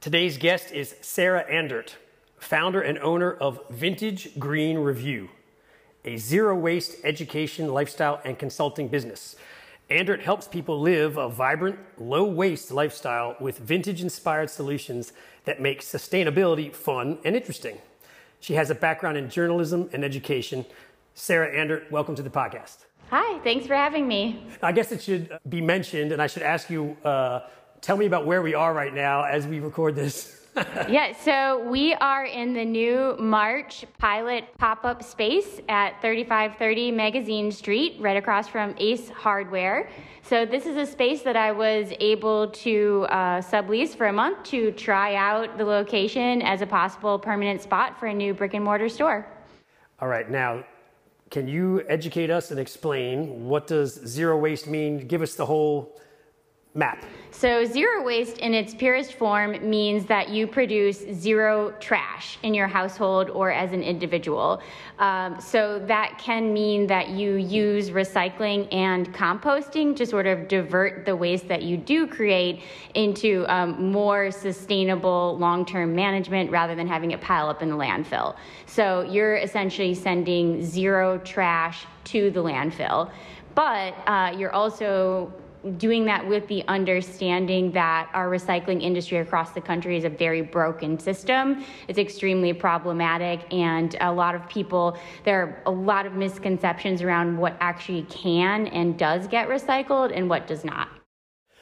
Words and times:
Today's 0.00 0.38
guest 0.38 0.72
is 0.72 0.96
Sarah 1.02 1.44
Andert, 1.52 1.96
founder 2.38 2.80
and 2.80 2.98
owner 3.00 3.34
of 3.34 3.60
Vintage 3.68 4.38
Green 4.38 4.78
Revue, 4.78 5.28
a 6.06 6.16
zero 6.16 6.56
waste 6.56 6.96
education, 7.04 7.68
lifestyle, 7.68 8.18
and 8.24 8.38
consulting 8.38 8.88
business. 8.88 9.36
Andert 9.90 10.22
helps 10.22 10.48
people 10.48 10.80
live 10.80 11.18
a 11.18 11.28
vibrant, 11.28 11.78
low 11.98 12.24
waste 12.24 12.70
lifestyle 12.70 13.36
with 13.40 13.58
vintage 13.58 14.00
inspired 14.00 14.48
solutions 14.48 15.12
that 15.44 15.60
make 15.60 15.82
sustainability 15.82 16.74
fun 16.74 17.18
and 17.22 17.36
interesting. 17.36 17.76
She 18.40 18.54
has 18.54 18.70
a 18.70 18.74
background 18.74 19.18
in 19.18 19.28
journalism 19.28 19.90
and 19.92 20.02
education. 20.02 20.64
Sarah 21.12 21.54
Andert, 21.54 21.90
welcome 21.90 22.14
to 22.14 22.22
the 22.22 22.30
podcast. 22.30 22.86
Hi, 23.10 23.38
thanks 23.40 23.66
for 23.66 23.74
having 23.74 24.08
me. 24.08 24.46
I 24.62 24.72
guess 24.72 24.92
it 24.92 25.02
should 25.02 25.38
be 25.46 25.60
mentioned, 25.60 26.12
and 26.12 26.22
I 26.22 26.26
should 26.26 26.44
ask 26.44 26.70
you 26.70 26.96
uh, 27.04 27.40
tell 27.80 27.96
me 27.96 28.06
about 28.06 28.26
where 28.26 28.42
we 28.42 28.54
are 28.54 28.72
right 28.72 28.94
now 28.94 29.24
as 29.24 29.46
we 29.46 29.60
record 29.60 29.94
this. 29.94 30.36
yeah, 30.88 31.12
so 31.12 31.64
we 31.70 31.94
are 31.94 32.24
in 32.24 32.52
the 32.52 32.64
new 32.64 33.16
March 33.18 33.84
pilot 33.98 34.44
pop 34.58 34.84
up 34.84 35.02
space 35.02 35.60
at 35.68 36.00
3530 36.02 36.90
Magazine 36.90 37.52
Street, 37.52 37.96
right 38.00 38.16
across 38.16 38.48
from 38.48 38.74
Ace 38.78 39.08
Hardware. 39.10 39.88
So, 40.22 40.44
this 40.44 40.66
is 40.66 40.76
a 40.76 40.84
space 40.84 41.22
that 41.22 41.36
I 41.36 41.52
was 41.52 41.92
able 42.00 42.48
to 42.50 43.06
uh, 43.10 43.40
sublease 43.40 43.96
for 43.96 44.08
a 44.08 44.12
month 44.12 44.42
to 44.44 44.72
try 44.72 45.14
out 45.14 45.56
the 45.56 45.64
location 45.64 46.42
as 46.42 46.62
a 46.62 46.66
possible 46.66 47.18
permanent 47.18 47.62
spot 47.62 47.98
for 47.98 48.06
a 48.06 48.14
new 48.14 48.34
brick 48.34 48.54
and 48.54 48.64
mortar 48.64 48.88
store. 48.88 49.26
All 50.00 50.08
right, 50.08 50.28
now, 50.28 50.64
can 51.30 51.46
you 51.46 51.84
educate 51.88 52.28
us 52.28 52.50
and 52.50 52.58
explain 52.58 53.46
what 53.46 53.68
does 53.68 53.94
zero 54.04 54.36
waste 54.36 54.66
mean? 54.66 55.06
Give 55.06 55.22
us 55.22 55.36
the 55.36 55.46
whole 55.46 55.96
map. 56.74 57.04
So, 57.32 57.64
zero 57.64 58.04
waste 58.04 58.38
in 58.38 58.54
its 58.54 58.74
purest 58.74 59.14
form 59.14 59.68
means 59.68 60.04
that 60.06 60.28
you 60.28 60.46
produce 60.46 60.98
zero 60.98 61.72
trash 61.80 62.38
in 62.42 62.54
your 62.54 62.68
household 62.68 63.30
or 63.30 63.50
as 63.50 63.72
an 63.72 63.82
individual. 63.82 64.60
Um, 64.98 65.40
so, 65.40 65.78
that 65.86 66.18
can 66.18 66.52
mean 66.52 66.86
that 66.88 67.08
you 67.08 67.34
use 67.36 67.90
recycling 67.90 68.72
and 68.72 69.12
composting 69.14 69.96
to 69.96 70.06
sort 70.06 70.26
of 70.26 70.48
divert 70.48 71.06
the 71.06 71.16
waste 71.16 71.48
that 71.48 71.62
you 71.62 71.76
do 71.76 72.06
create 72.06 72.62
into 72.94 73.46
um, 73.48 73.90
more 73.90 74.30
sustainable 74.30 75.38
long 75.38 75.64
term 75.64 75.94
management 75.94 76.50
rather 76.50 76.74
than 76.74 76.86
having 76.86 77.12
it 77.12 77.20
pile 77.20 77.48
up 77.48 77.62
in 77.62 77.70
the 77.70 77.76
landfill. 77.76 78.36
So, 78.66 79.02
you're 79.02 79.36
essentially 79.36 79.94
sending 79.94 80.64
zero 80.64 81.18
trash 81.18 81.86
to 82.04 82.30
the 82.30 82.42
landfill. 82.42 83.10
But 83.54 83.94
uh, 84.06 84.34
you're 84.36 84.52
also 84.52 85.32
doing 85.76 86.04
that 86.06 86.26
with 86.26 86.46
the 86.48 86.66
understanding 86.68 87.70
that 87.72 88.10
our 88.14 88.28
recycling 88.28 88.82
industry 88.82 89.18
across 89.18 89.52
the 89.52 89.60
country 89.60 89.96
is 89.96 90.04
a 90.04 90.08
very 90.08 90.42
broken 90.42 90.98
system. 90.98 91.64
It's 91.88 91.98
extremely 91.98 92.52
problematic, 92.52 93.52
and 93.52 93.96
a 94.00 94.12
lot 94.12 94.34
of 94.34 94.48
people, 94.48 94.98
there 95.24 95.42
are 95.42 95.62
a 95.66 95.70
lot 95.70 96.06
of 96.06 96.14
misconceptions 96.14 97.02
around 97.02 97.36
what 97.36 97.56
actually 97.60 98.02
can 98.02 98.66
and 98.68 98.98
does 98.98 99.26
get 99.26 99.48
recycled 99.48 100.16
and 100.16 100.28
what 100.28 100.46
does 100.46 100.64
not. 100.64 100.88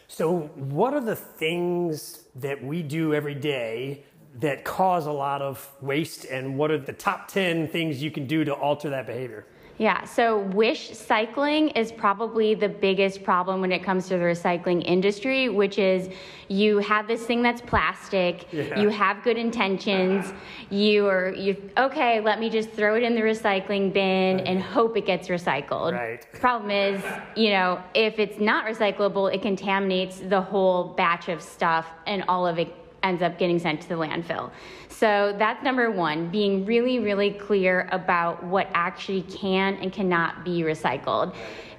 So, 0.06 0.50
what 0.54 0.94
are 0.94 1.00
the 1.00 1.16
things 1.16 2.28
that 2.36 2.62
we 2.64 2.82
do 2.82 3.12
every 3.12 3.34
day 3.34 4.04
that 4.40 4.64
cause 4.64 5.06
a 5.06 5.12
lot 5.12 5.42
of 5.42 5.68
waste, 5.80 6.24
and 6.26 6.56
what 6.56 6.70
are 6.70 6.78
the 6.78 6.92
top 6.92 7.28
10 7.28 7.68
things 7.68 8.02
you 8.02 8.10
can 8.10 8.26
do 8.26 8.44
to 8.44 8.52
alter 8.52 8.90
that 8.90 9.06
behavior? 9.06 9.44
Yeah, 9.78 10.04
so 10.04 10.38
wish 10.38 10.90
cycling 10.90 11.68
is 11.68 11.92
probably 11.92 12.56
the 12.56 12.68
biggest 12.68 13.22
problem 13.22 13.60
when 13.60 13.70
it 13.70 13.84
comes 13.84 14.08
to 14.08 14.18
the 14.18 14.24
recycling 14.24 14.84
industry, 14.84 15.48
which 15.48 15.78
is 15.78 16.08
you 16.48 16.78
have 16.78 17.06
this 17.06 17.24
thing 17.24 17.42
that's 17.42 17.60
plastic, 17.60 18.52
yeah. 18.52 18.80
you 18.80 18.88
have 18.88 19.22
good 19.22 19.38
intentions, 19.38 20.32
you 20.68 21.06
are 21.06 21.32
you 21.32 21.70
okay, 21.78 22.20
let 22.20 22.40
me 22.40 22.50
just 22.50 22.70
throw 22.70 22.96
it 22.96 23.04
in 23.04 23.14
the 23.14 23.20
recycling 23.20 23.92
bin 23.92 24.40
and 24.40 24.60
hope 24.60 24.96
it 24.96 25.06
gets 25.06 25.28
recycled. 25.28 25.92
Right. 25.92 26.26
Problem 26.32 26.72
is, 26.72 27.00
you 27.36 27.50
know, 27.50 27.80
if 27.94 28.18
it's 28.18 28.40
not 28.40 28.66
recyclable, 28.66 29.32
it 29.32 29.42
contaminates 29.42 30.18
the 30.18 30.40
whole 30.40 30.94
batch 30.94 31.28
of 31.28 31.40
stuff 31.40 31.86
and 32.04 32.24
all 32.26 32.48
of 32.48 32.58
it 32.58 32.74
ends 33.02 33.22
up 33.22 33.38
getting 33.38 33.58
sent 33.58 33.80
to 33.82 33.88
the 33.88 33.94
landfill. 33.94 34.50
So 34.88 35.34
that's 35.38 35.62
number 35.62 35.90
one, 35.90 36.28
being 36.30 36.64
really, 36.64 36.98
really 36.98 37.30
clear 37.30 37.88
about 37.92 38.42
what 38.42 38.68
actually 38.74 39.22
can 39.22 39.74
and 39.76 39.92
cannot 39.92 40.44
be 40.44 40.62
recycled. 40.62 41.34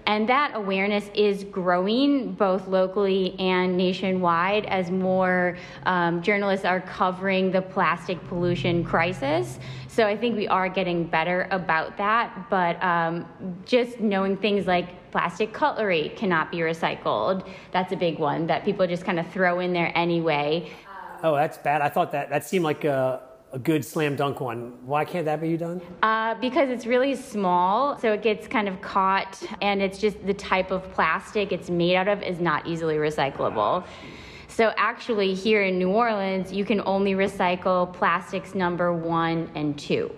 And 0.05 0.27
that 0.27 0.55
awareness 0.55 1.09
is 1.13 1.43
growing 1.43 2.31
both 2.31 2.67
locally 2.67 3.35
and 3.37 3.77
nationwide 3.77 4.65
as 4.65 4.89
more 4.89 5.55
um, 5.85 6.23
journalists 6.23 6.65
are 6.65 6.81
covering 6.81 7.51
the 7.51 7.61
plastic 7.61 8.25
pollution 8.27 8.83
crisis. 8.83 9.59
So 9.87 10.07
I 10.07 10.17
think 10.17 10.35
we 10.35 10.47
are 10.47 10.67
getting 10.67 11.03
better 11.03 11.47
about 11.51 11.95
that. 11.97 12.49
But 12.49 12.81
um, 12.81 13.27
just 13.65 13.99
knowing 13.99 14.37
things 14.37 14.65
like 14.65 15.11
plastic 15.11 15.53
cutlery 15.53 16.13
cannot 16.15 16.49
be 16.49 16.59
recycled, 16.59 17.47
that's 17.71 17.91
a 17.91 17.95
big 17.95 18.17
one 18.17 18.47
that 18.47 18.65
people 18.65 18.87
just 18.87 19.03
kind 19.05 19.19
of 19.19 19.27
throw 19.31 19.59
in 19.59 19.73
there 19.73 19.91
anyway. 19.93 20.71
Oh, 21.23 21.35
that's 21.35 21.57
bad. 21.57 21.81
I 21.81 21.89
thought 21.89 22.11
that 22.13 22.29
that 22.29 22.45
seemed 22.45 22.63
like 22.63 22.85
a, 22.85 23.21
a 23.51 23.59
good 23.59 23.83
slam 23.83 24.15
dunk 24.15 24.39
one. 24.39 24.73
Why 24.85 25.03
can't 25.05 25.25
that 25.25 25.41
be 25.41 25.57
done? 25.57 25.81
Uh, 26.01 26.35
because 26.35 26.69
it's 26.69 26.85
really 26.85 27.15
small, 27.15 27.97
so 27.99 28.13
it 28.13 28.21
gets 28.21 28.47
kind 28.47 28.67
of 28.67 28.79
caught, 28.81 29.41
and 29.61 29.81
it's 29.81 29.97
just 29.97 30.25
the 30.25 30.33
type 30.33 30.71
of 30.71 30.89
plastic 30.93 31.51
it's 31.51 31.69
made 31.69 31.95
out 31.95 32.07
of 32.07 32.23
is 32.23 32.39
not 32.39 32.67
easily 32.67 32.95
recyclable. 32.95 33.83
So 34.47 34.73
actually, 34.77 35.33
here 35.33 35.63
in 35.63 35.77
New 35.77 35.89
Orleans, 35.89 36.51
you 36.51 36.65
can 36.65 36.81
only 36.85 37.13
recycle 37.13 37.91
plastics 37.93 38.55
number 38.55 38.93
one 38.93 39.49
and 39.55 39.77
two. 39.77 40.11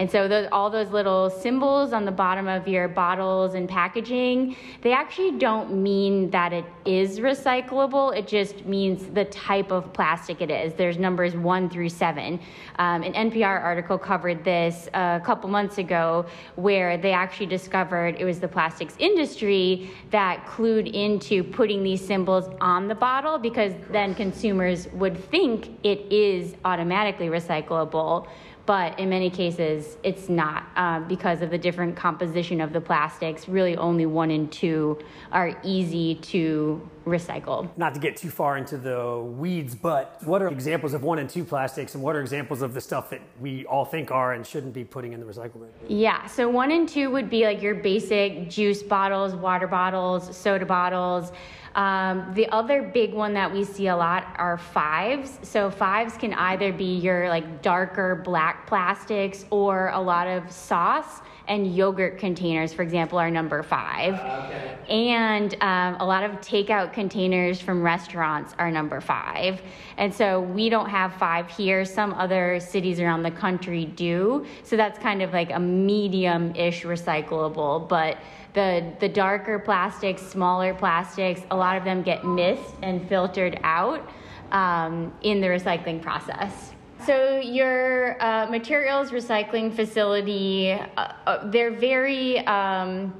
And 0.00 0.10
so 0.10 0.28
those, 0.28 0.48
all 0.50 0.70
those 0.70 0.88
little 0.92 1.28
symbols 1.28 1.92
on 1.92 2.06
the 2.06 2.10
bottom 2.10 2.48
of 2.48 2.66
your 2.66 2.88
bottles 2.88 3.52
and 3.52 3.68
packaging, 3.68 4.56
they 4.80 4.94
actually 4.94 5.32
don't 5.32 5.74
mean 5.74 6.30
that 6.30 6.54
it 6.54 6.64
is 6.86 7.20
recyclable. 7.20 8.16
It 8.16 8.26
just 8.26 8.64
means 8.64 9.08
the 9.12 9.26
type 9.26 9.70
of 9.70 9.92
plastic 9.92 10.40
it 10.40 10.50
is. 10.50 10.72
There's 10.72 10.96
numbers 10.96 11.36
one 11.36 11.68
through 11.68 11.90
seven. 11.90 12.40
Um, 12.78 13.02
an 13.02 13.12
NPR 13.30 13.62
article 13.62 13.98
covered 13.98 14.42
this 14.42 14.88
a 14.94 15.20
couple 15.22 15.50
months 15.50 15.76
ago 15.76 16.24
where 16.56 16.96
they 16.96 17.12
actually 17.12 17.44
discovered 17.44 18.16
it 18.18 18.24
was 18.24 18.40
the 18.40 18.48
plastics 18.48 18.94
industry 18.98 19.90
that 20.12 20.46
clued 20.46 20.90
into 20.94 21.44
putting 21.44 21.82
these 21.82 22.02
symbols 22.02 22.48
on 22.62 22.88
the 22.88 22.94
bottle 22.94 23.36
because 23.36 23.74
then 23.90 24.14
consumers 24.14 24.88
would 24.94 25.22
think 25.30 25.78
it 25.82 26.10
is 26.10 26.56
automatically 26.64 27.26
recyclable 27.26 28.26
but 28.70 28.96
in 29.00 29.08
many 29.08 29.28
cases 29.28 29.96
it's 30.04 30.28
not 30.28 30.62
uh, 30.76 31.00
because 31.00 31.42
of 31.42 31.50
the 31.50 31.58
different 31.58 31.96
composition 31.96 32.60
of 32.60 32.72
the 32.72 32.80
plastics. 32.80 33.48
Really, 33.48 33.76
only 33.76 34.06
one 34.06 34.30
and 34.30 34.52
two 34.52 34.96
are 35.32 35.60
easy 35.64 36.14
to 36.14 36.88
recycle. 37.04 37.68
Not 37.76 37.94
to 37.94 38.00
get 38.00 38.16
too 38.16 38.30
far 38.30 38.58
into 38.58 38.78
the 38.78 39.18
weeds, 39.18 39.74
but 39.74 40.22
what 40.22 40.40
are 40.40 40.46
examples 40.46 40.94
of 40.94 41.02
one 41.02 41.18
and 41.18 41.28
two 41.28 41.42
plastics 41.42 41.96
and 41.96 42.04
what 42.04 42.14
are 42.14 42.20
examples 42.20 42.62
of 42.62 42.72
the 42.72 42.80
stuff 42.80 43.10
that 43.10 43.22
we 43.40 43.66
all 43.66 43.84
think 43.84 44.12
are 44.12 44.34
and 44.34 44.46
shouldn't 44.46 44.72
be 44.72 44.84
putting 44.84 45.14
in 45.14 45.18
the 45.18 45.26
recycle 45.26 45.54
bin? 45.54 45.70
Yeah, 45.88 46.24
so 46.26 46.48
one 46.48 46.70
and 46.70 46.88
two 46.88 47.10
would 47.10 47.28
be 47.28 47.42
like 47.42 47.60
your 47.60 47.74
basic 47.74 48.48
juice 48.48 48.84
bottles, 48.84 49.34
water 49.34 49.66
bottles, 49.66 50.36
soda 50.36 50.64
bottles. 50.64 51.32
Um, 51.74 52.32
the 52.34 52.48
other 52.48 52.82
big 52.82 53.14
one 53.14 53.34
that 53.34 53.52
we 53.52 53.64
see 53.64 53.88
a 53.88 53.96
lot 53.96 54.34
are 54.36 54.58
fives. 54.58 55.38
So 55.42 55.70
fives 55.70 56.16
can 56.16 56.34
either 56.34 56.72
be 56.72 56.96
your 56.96 57.28
like 57.28 57.62
darker 57.62 58.16
black 58.16 58.66
plastics 58.66 59.44
or 59.50 59.90
a 59.90 60.00
lot 60.00 60.26
of 60.26 60.50
sauce 60.50 61.20
and 61.50 61.76
yogurt 61.76 62.16
containers, 62.16 62.72
for 62.72 62.82
example, 62.82 63.18
are 63.18 63.30
number 63.30 63.62
five. 63.62 64.14
Uh, 64.14 64.46
okay. 64.46 64.76
And 64.88 65.50
um, 65.60 65.96
a 66.00 66.06
lot 66.06 66.22
of 66.22 66.30
takeout 66.40 66.92
containers 66.92 67.60
from 67.60 67.82
restaurants 67.82 68.54
are 68.58 68.70
number 68.70 69.00
five. 69.00 69.60
And 69.98 70.14
so 70.14 70.26
we 70.40 70.68
don't 70.74 70.88
have 70.88 71.12
five 71.14 71.46
here. 71.50 71.84
Some 71.84 72.14
other 72.14 72.60
cities 72.60 73.00
around 73.00 73.22
the 73.24 73.32
country 73.32 73.84
do. 73.84 74.46
So 74.62 74.76
that's 74.76 74.98
kind 74.98 75.20
of 75.22 75.32
like 75.32 75.50
a 75.50 75.60
medium 75.60 76.54
ish 76.54 76.84
recyclable. 76.84 77.88
But 77.88 78.18
the, 78.54 78.68
the 79.00 79.08
darker 79.08 79.58
plastics, 79.58 80.22
smaller 80.22 80.72
plastics, 80.72 81.42
a 81.50 81.56
lot 81.64 81.76
of 81.76 81.84
them 81.84 82.02
get 82.02 82.24
missed 82.24 82.74
and 82.82 83.06
filtered 83.08 83.58
out. 83.64 84.08
um, 84.52 85.12
in 85.22 85.40
the 85.40 85.46
recycling 85.46 86.02
process. 86.02 86.72
So 87.06 87.38
your 87.38 88.22
uh, 88.22 88.46
materials 88.50 89.10
recycling 89.10 89.74
facility, 89.74 90.72
uh, 90.72 91.12
uh, 91.26 91.50
they're 91.50 91.70
very. 91.70 92.38
Um, 92.46 93.14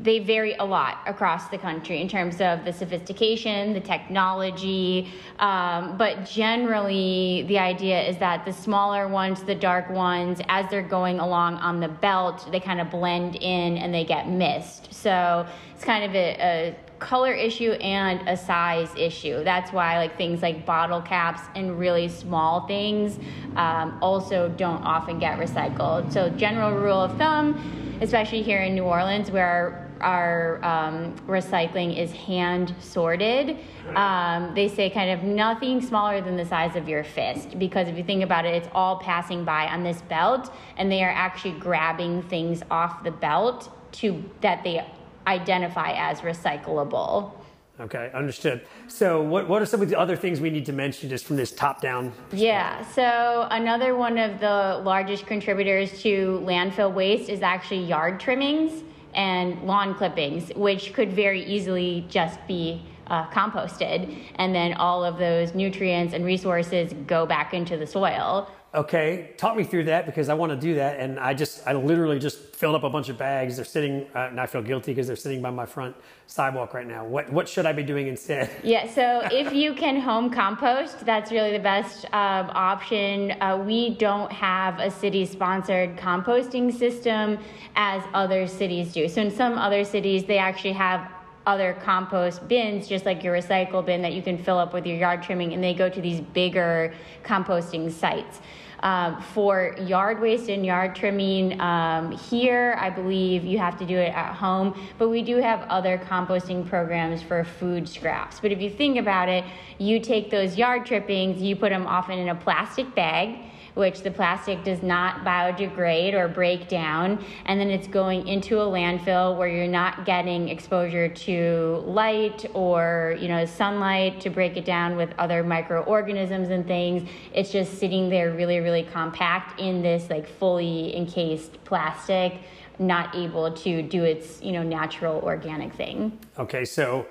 they 0.00 0.18
vary 0.18 0.54
a 0.54 0.64
lot 0.64 0.98
across 1.06 1.48
the 1.50 1.58
country 1.58 2.00
in 2.00 2.08
terms 2.08 2.40
of 2.40 2.64
the 2.64 2.72
sophistication, 2.72 3.72
the 3.72 3.80
technology, 3.80 5.12
um, 5.38 5.96
but 5.96 6.26
generally 6.26 7.44
the 7.46 7.58
idea 7.60 8.02
is 8.02 8.18
that 8.18 8.44
the 8.44 8.52
smaller 8.52 9.06
ones, 9.06 9.44
the 9.44 9.54
dark 9.54 9.88
ones, 9.90 10.40
as 10.48 10.68
they're 10.68 10.82
going 10.82 11.20
along 11.20 11.54
on 11.58 11.78
the 11.78 11.86
belt, 11.86 12.50
they 12.50 12.58
kind 12.58 12.80
of 12.80 12.90
blend 12.90 13.36
in 13.36 13.76
and 13.76 13.94
they 13.94 14.04
get 14.04 14.28
missed. 14.28 14.92
So 14.92 15.46
it's 15.76 15.84
kind 15.84 16.04
of 16.04 16.12
a, 16.16 16.36
a 16.40 16.76
color 16.98 17.32
issue 17.32 17.72
and 17.72 18.28
a 18.28 18.36
size 18.36 18.90
issue. 18.96 19.44
That's 19.44 19.72
why 19.72 19.98
like 19.98 20.16
things 20.16 20.42
like 20.42 20.64
bottle 20.64 21.02
caps 21.02 21.42
and 21.54 21.78
really 21.78 22.08
small 22.08 22.66
things 22.66 23.18
um, 23.56 23.98
also 24.00 24.48
don't 24.48 24.82
often 24.82 25.18
get 25.18 25.38
recycled. 25.38 26.12
So 26.12 26.30
general 26.30 26.72
rule 26.72 27.00
of 27.00 27.16
thumb, 27.18 27.98
especially 28.00 28.42
here 28.42 28.62
in 28.62 28.74
New 28.74 28.84
Orleans, 28.84 29.30
where 29.30 29.84
our 30.00 30.62
um, 30.64 31.14
recycling 31.26 31.96
is 31.96 32.12
hand 32.12 32.74
sorted. 32.80 33.56
Um, 33.94 34.54
they 34.54 34.68
say 34.68 34.90
kind 34.90 35.10
of 35.10 35.22
nothing 35.22 35.80
smaller 35.80 36.20
than 36.20 36.36
the 36.36 36.44
size 36.44 36.76
of 36.76 36.88
your 36.88 37.04
fist 37.04 37.58
because 37.58 37.88
if 37.88 37.96
you 37.96 38.04
think 38.04 38.22
about 38.22 38.44
it, 38.44 38.54
it's 38.54 38.68
all 38.74 38.98
passing 38.98 39.44
by 39.44 39.66
on 39.66 39.82
this 39.82 40.02
belt, 40.02 40.52
and 40.76 40.90
they 40.90 41.02
are 41.02 41.10
actually 41.10 41.58
grabbing 41.58 42.22
things 42.22 42.62
off 42.70 43.02
the 43.02 43.10
belt 43.10 43.70
to 43.92 44.22
that 44.40 44.62
they 44.64 44.84
identify 45.26 45.92
as 45.92 46.20
recyclable. 46.20 47.32
Okay, 47.80 48.10
understood. 48.14 48.64
So, 48.86 49.20
what, 49.20 49.48
what 49.48 49.60
are 49.60 49.66
some 49.66 49.82
of 49.82 49.88
the 49.88 49.98
other 49.98 50.14
things 50.14 50.40
we 50.40 50.48
need 50.48 50.64
to 50.66 50.72
mention 50.72 51.08
just 51.08 51.24
from 51.24 51.34
this 51.34 51.50
top 51.50 51.80
down? 51.80 52.12
Yeah, 52.32 52.86
so 52.92 53.48
another 53.50 53.96
one 53.96 54.16
of 54.16 54.38
the 54.38 54.80
largest 54.84 55.26
contributors 55.26 56.00
to 56.02 56.40
landfill 56.44 56.94
waste 56.94 57.28
is 57.28 57.42
actually 57.42 57.84
yard 57.84 58.20
trimmings 58.20 58.84
and 59.12 59.60
lawn 59.64 59.94
clippings, 59.96 60.52
which 60.54 60.92
could 60.92 61.12
very 61.12 61.44
easily 61.44 62.06
just 62.08 62.38
be 62.46 62.80
uh, 63.08 63.28
composted. 63.30 64.18
And 64.36 64.54
then 64.54 64.74
all 64.74 65.04
of 65.04 65.18
those 65.18 65.52
nutrients 65.54 66.14
and 66.14 66.24
resources 66.24 66.92
go 67.06 67.26
back 67.26 67.54
into 67.54 67.76
the 67.76 67.86
soil. 67.86 68.48
Okay, 68.74 69.30
talk 69.36 69.56
me 69.56 69.62
through 69.62 69.84
that 69.84 70.04
because 70.04 70.28
I 70.28 70.34
want 70.34 70.50
to 70.50 70.56
do 70.56 70.74
that, 70.74 70.98
and 70.98 71.20
I 71.20 71.32
just 71.32 71.64
I 71.64 71.74
literally 71.74 72.18
just 72.18 72.56
filled 72.56 72.74
up 72.74 72.82
a 72.82 72.90
bunch 72.90 73.08
of 73.08 73.16
bags. 73.16 73.54
They're 73.54 73.64
sitting, 73.64 74.04
uh, 74.16 74.30
and 74.30 74.40
I 74.40 74.46
feel 74.46 74.62
guilty 74.62 74.90
because 74.90 75.06
they're 75.06 75.14
sitting 75.14 75.40
by 75.40 75.50
my 75.50 75.64
front 75.64 75.94
sidewalk 76.26 76.74
right 76.74 76.86
now. 76.86 77.04
What 77.04 77.32
what 77.32 77.48
should 77.48 77.66
I 77.66 77.72
be 77.72 77.84
doing 77.84 78.08
instead? 78.08 78.50
Yeah, 78.64 78.90
so 78.90 79.28
if 79.30 79.52
you 79.52 79.74
can 79.74 80.00
home 80.00 80.28
compost, 80.28 81.06
that's 81.06 81.30
really 81.30 81.52
the 81.52 81.62
best 81.62 82.06
um, 82.06 82.50
option. 82.50 83.40
Uh, 83.40 83.62
we 83.64 83.90
don't 83.90 84.32
have 84.32 84.80
a 84.80 84.90
city-sponsored 84.90 85.96
composting 85.96 86.76
system 86.76 87.38
as 87.76 88.02
other 88.12 88.48
cities 88.48 88.92
do. 88.92 89.06
So 89.06 89.20
in 89.20 89.30
some 89.30 89.56
other 89.56 89.84
cities, 89.84 90.24
they 90.24 90.38
actually 90.38 90.72
have 90.72 91.08
other 91.46 91.76
compost 91.82 92.48
bins, 92.48 92.88
just 92.88 93.04
like 93.04 93.22
your 93.22 93.36
recycle 93.36 93.84
bin 93.84 94.02
that 94.02 94.14
you 94.14 94.22
can 94.22 94.38
fill 94.38 94.58
up 94.58 94.72
with 94.72 94.86
your 94.86 94.96
yard 94.96 95.22
trimming, 95.22 95.52
and 95.52 95.62
they 95.62 95.74
go 95.74 95.88
to 95.88 96.00
these 96.00 96.20
bigger 96.20 96.92
composting 97.22 97.92
sites. 97.92 98.40
Um, 98.84 99.22
for 99.22 99.74
yard 99.80 100.20
waste 100.20 100.50
and 100.50 100.64
yard 100.64 100.94
trimming, 100.94 101.58
um, 101.58 102.12
here 102.12 102.76
I 102.78 102.90
believe 102.90 103.42
you 103.42 103.56
have 103.56 103.78
to 103.78 103.86
do 103.86 103.96
it 103.96 104.12
at 104.14 104.34
home, 104.34 104.78
but 104.98 105.08
we 105.08 105.22
do 105.22 105.38
have 105.38 105.62
other 105.70 105.96
composting 105.96 106.68
programs 106.68 107.22
for 107.22 107.44
food 107.44 107.88
scraps. 107.88 108.40
But 108.40 108.52
if 108.52 108.60
you 108.60 108.68
think 108.68 108.98
about 108.98 109.30
it, 109.30 109.42
you 109.78 110.00
take 110.00 110.30
those 110.30 110.58
yard 110.58 110.84
trippings, 110.84 111.40
you 111.40 111.56
put 111.56 111.70
them 111.70 111.86
often 111.86 112.18
in 112.18 112.28
a 112.28 112.34
plastic 112.34 112.94
bag 112.94 113.38
which 113.74 114.02
the 114.02 114.10
plastic 114.10 114.62
does 114.64 114.82
not 114.82 115.24
biodegrade 115.24 116.14
or 116.14 116.28
break 116.28 116.68
down, 116.68 117.24
and 117.46 117.60
then 117.60 117.70
it's 117.70 117.88
going 117.88 118.26
into 118.26 118.60
a 118.60 118.64
landfill 118.64 119.36
where 119.36 119.48
you're 119.48 119.66
not 119.66 120.06
getting 120.06 120.48
exposure 120.48 121.08
to 121.08 121.82
light 121.86 122.46
or 122.54 123.16
you 123.20 123.28
know 123.28 123.44
sunlight 123.44 124.20
to 124.20 124.30
break 124.30 124.56
it 124.56 124.64
down 124.64 124.96
with 124.96 125.10
other 125.18 125.42
microorganisms 125.42 126.50
and 126.50 126.66
things. 126.66 127.08
It's 127.32 127.50
just 127.50 127.78
sitting 127.78 128.08
there 128.08 128.32
really, 128.32 128.60
really 128.60 128.73
compact 128.82 129.60
in 129.60 129.82
this 129.82 130.10
like 130.10 130.26
fully 130.26 130.96
encased 130.96 131.62
plastic 131.64 132.40
not 132.78 133.14
able 133.14 133.52
to 133.52 133.82
do 133.82 134.04
its 134.04 134.42
you 134.42 134.52
know 134.52 134.62
natural 134.62 135.20
organic 135.22 135.72
thing. 135.74 136.18
Okay, 136.38 136.64
so 136.64 137.06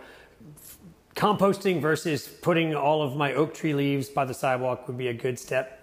composting 1.15 1.79
versus 1.79 2.27
putting 2.27 2.75
all 2.75 3.01
of 3.01 3.15
my 3.15 3.33
oak 3.33 3.53
tree 3.53 3.73
leaves 3.73 4.09
by 4.09 4.25
the 4.25 4.33
sidewalk 4.33 4.87
would 4.87 4.97
be 4.97 5.07
a 5.07 5.13
good 5.13 5.37
step 5.37 5.82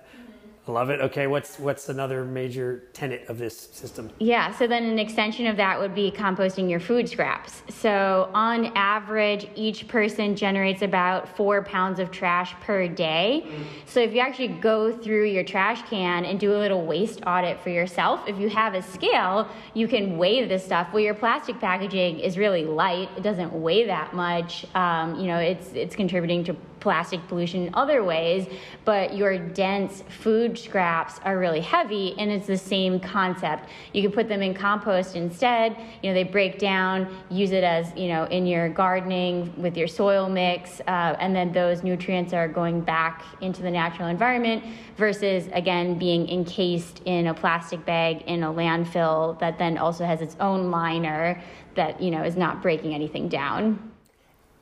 Love 0.67 0.91
it. 0.91 1.01
Okay, 1.01 1.27
what's 1.27 1.59
what's 1.59 1.89
another 1.89 2.23
major 2.23 2.85
tenet 2.93 3.25
of 3.29 3.39
this 3.39 3.59
system? 3.73 4.11
Yeah, 4.19 4.53
so 4.53 4.67
then 4.67 4.85
an 4.85 4.99
extension 4.99 5.47
of 5.47 5.57
that 5.57 5.81
would 5.81 5.95
be 5.95 6.11
composting 6.11 6.69
your 6.69 6.81
food 6.81 7.09
scraps. 7.09 7.63
So 7.71 8.31
on 8.35 8.67
average, 8.77 9.49
each 9.55 9.89
person 9.89 10.37
generates 10.37 10.83
about 10.83 11.35
four 11.35 11.65
pounds 11.65 11.99
of 11.99 12.11
trash 12.11 12.53
per 12.61 12.87
day. 12.87 13.47
So 13.87 14.01
if 14.01 14.13
you 14.13 14.21
actually 14.21 14.49
go 14.49 14.95
through 14.95 15.25
your 15.25 15.45
trash 15.45 15.83
can 15.89 16.27
and 16.27 16.39
do 16.39 16.55
a 16.55 16.59
little 16.59 16.85
waste 16.85 17.23
audit 17.27 17.59
for 17.61 17.71
yourself, 17.71 18.21
if 18.29 18.39
you 18.39 18.51
have 18.51 18.75
a 18.75 18.83
scale, 18.83 19.49
you 19.73 19.89
can 19.89 20.19
weigh 20.19 20.47
this 20.47 20.65
stuff. 20.65 20.89
Well, 20.93 21.03
your 21.03 21.15
plastic 21.15 21.59
packaging 21.59 22.21
is 22.21 22.37
really 22.37 22.65
light; 22.65 23.09
it 23.17 23.23
doesn't 23.23 23.53
weigh 23.53 23.87
that 23.87 24.13
much. 24.13 24.67
Um, 24.75 25.19
you 25.19 25.27
know, 25.27 25.39
it's 25.39 25.73
it's 25.73 25.97
contributing 25.97 26.45
to 26.45 26.57
plastic 26.81 27.27
pollution 27.29 27.67
in 27.67 27.75
other 27.75 28.03
ways, 28.03 28.47
but 28.85 29.15
your 29.15 29.39
dense 29.39 30.03
food 30.09 30.59
scraps 30.59 31.21
are 31.25 31.39
really 31.39 31.61
heavy, 31.61 32.15
and 32.19 32.31
it's 32.31 32.47
the 32.47 32.57
same 32.57 32.99
concept. 32.99 33.69
You 33.93 34.03
can 34.03 34.13
put 34.13 34.29
them 34.29 34.43
in 34.43 34.55
compost 34.55 35.15
instead. 35.15 35.77
You 36.03 36.11
know, 36.11 36.15
they 36.15 36.25
break 36.25 36.59
down. 36.59 37.15
Use 37.31 37.53
it 37.53 37.65
as 37.65 37.93
you 37.97 38.09
know 38.09 38.25
in 38.25 38.47
your 38.47 38.69
gardening 38.69 39.53
with 39.57 39.77
your 39.77 39.89
soil 39.89 40.29
mix, 40.29 40.81
uh, 40.81 41.17
and 41.21 41.37
then 41.37 41.53
those 41.53 41.83
nutrients 41.83 42.33
are 42.33 42.49
going 42.49 42.81
back 42.81 43.25
into 43.41 43.63
the 43.63 43.71
natural 43.71 44.09
environment. 44.09 44.65
Versus 44.97 45.49
again 45.53 45.99
being 45.99 46.29
encased 46.29 47.01
in 47.05 47.29
a 47.29 47.35
plastic 47.35 47.85
bag 47.87 48.23
in 48.27 48.43
a 48.43 48.53
landfill 48.53 49.39
that 49.39 49.59
then 49.59 49.79
also 49.79 50.05
has 50.05 50.21
its 50.21 50.37
own 50.41 50.71
liner 50.71 51.43
that 51.75 52.01
you 52.03 52.11
know 52.11 52.23
is 52.23 52.37
not 52.37 52.63
breaking 52.63 52.95
anything 52.95 53.29
down. 53.29 53.91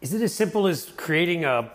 Is 0.00 0.14
it 0.14 0.22
as 0.22 0.32
simple 0.32 0.68
as 0.68 0.92
creating 0.96 1.44
a 1.44 1.72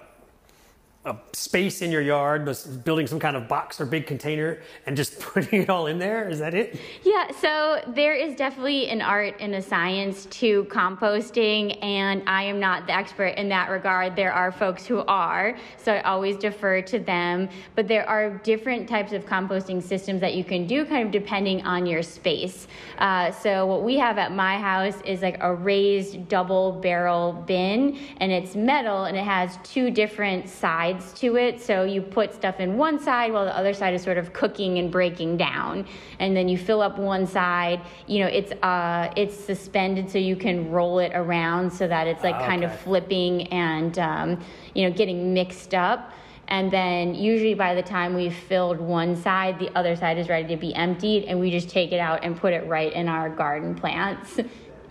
a 1.05 1.17
space 1.33 1.81
in 1.81 1.91
your 1.91 2.01
yard, 2.01 2.45
building 2.85 3.07
some 3.07 3.19
kind 3.19 3.35
of 3.35 3.49
box 3.49 3.81
or 3.81 3.85
big 3.85 4.07
container 4.07 4.59
and 4.85 4.95
just 4.95 5.19
putting 5.33 5.63
it 5.63 5.69
all 5.69 5.87
in 5.87 5.99
there? 5.99 6.29
Is 6.29 6.39
that 6.39 6.53
it? 6.53 6.79
Yeah, 7.03 7.29
so 7.31 7.81
there 7.93 8.13
is 8.13 8.35
definitely 8.35 8.87
an 8.87 9.01
art 9.01 9.35
and 9.39 9.55
a 9.55 9.61
science 9.61 10.25
to 10.27 10.63
composting, 10.65 11.77
and 11.83 12.23
I 12.27 12.43
am 12.43 12.59
not 12.59 12.87
the 12.87 12.93
expert 12.93 13.35
in 13.37 13.49
that 13.49 13.69
regard. 13.69 14.15
There 14.15 14.31
are 14.31 14.51
folks 14.51 14.85
who 14.85 14.99
are, 14.99 15.57
so 15.77 15.93
I 15.93 16.01
always 16.03 16.37
defer 16.37 16.81
to 16.83 16.99
them. 16.99 17.49
But 17.75 17.87
there 17.89 18.07
are 18.07 18.37
different 18.39 18.87
types 18.87 19.11
of 19.11 19.25
composting 19.25 19.83
systems 19.83 20.21
that 20.21 20.35
you 20.35 20.45
can 20.45 20.67
do 20.67 20.85
kind 20.85 21.05
of 21.05 21.11
depending 21.11 21.65
on 21.65 21.85
your 21.85 22.01
space. 22.01 22.67
Uh, 22.99 23.31
so, 23.31 23.65
what 23.65 23.83
we 23.83 23.97
have 23.97 24.17
at 24.17 24.31
my 24.31 24.57
house 24.57 24.95
is 25.05 25.21
like 25.21 25.37
a 25.41 25.53
raised 25.53 26.29
double 26.29 26.71
barrel 26.71 27.33
bin, 27.45 27.97
and 28.17 28.31
it's 28.31 28.55
metal 28.55 29.05
and 29.05 29.17
it 29.17 29.23
has 29.23 29.57
two 29.63 29.91
different 29.91 30.47
sides 30.47 30.92
sides 30.93 31.19
to 31.19 31.35
it. 31.35 31.61
So 31.61 31.83
you 31.83 32.01
put 32.01 32.33
stuff 32.33 32.59
in 32.59 32.77
one 32.77 32.99
side 32.99 33.31
while 33.31 33.45
the 33.45 33.55
other 33.55 33.73
side 33.73 33.93
is 33.93 34.01
sort 34.01 34.17
of 34.17 34.33
cooking 34.33 34.77
and 34.77 34.91
breaking 34.91 35.37
down. 35.37 35.85
And 36.19 36.35
then 36.35 36.47
you 36.47 36.57
fill 36.57 36.81
up 36.81 36.97
one 36.97 37.25
side. 37.25 37.81
You 38.07 38.19
know, 38.19 38.27
it's 38.27 38.51
uh, 38.63 39.11
it's 39.15 39.35
suspended 39.35 40.09
so 40.09 40.17
you 40.17 40.35
can 40.35 40.69
roll 40.71 40.99
it 40.99 41.11
around 41.13 41.71
so 41.71 41.87
that 41.87 42.07
it's 42.07 42.23
like 42.23 42.39
kind 42.39 42.63
of 42.63 42.77
flipping 42.79 43.47
and 43.47 43.97
um, 43.99 44.43
you 44.73 44.87
know 44.87 44.95
getting 44.95 45.33
mixed 45.33 45.73
up. 45.73 46.11
And 46.49 46.69
then 46.69 47.15
usually 47.15 47.53
by 47.53 47.73
the 47.73 47.81
time 47.81 48.13
we've 48.13 48.35
filled 48.35 48.79
one 48.79 49.15
side, 49.15 49.59
the 49.59 49.75
other 49.77 49.95
side 49.95 50.17
is 50.17 50.27
ready 50.27 50.47
to 50.49 50.57
be 50.57 50.75
emptied, 50.75 51.23
and 51.23 51.39
we 51.39 51.49
just 51.49 51.69
take 51.69 51.93
it 51.93 51.99
out 51.99 52.23
and 52.23 52.37
put 52.37 52.53
it 52.53 52.67
right 52.67 52.91
in 52.91 53.07
our 53.07 53.29
garden 53.29 53.75
plants. 53.75 54.39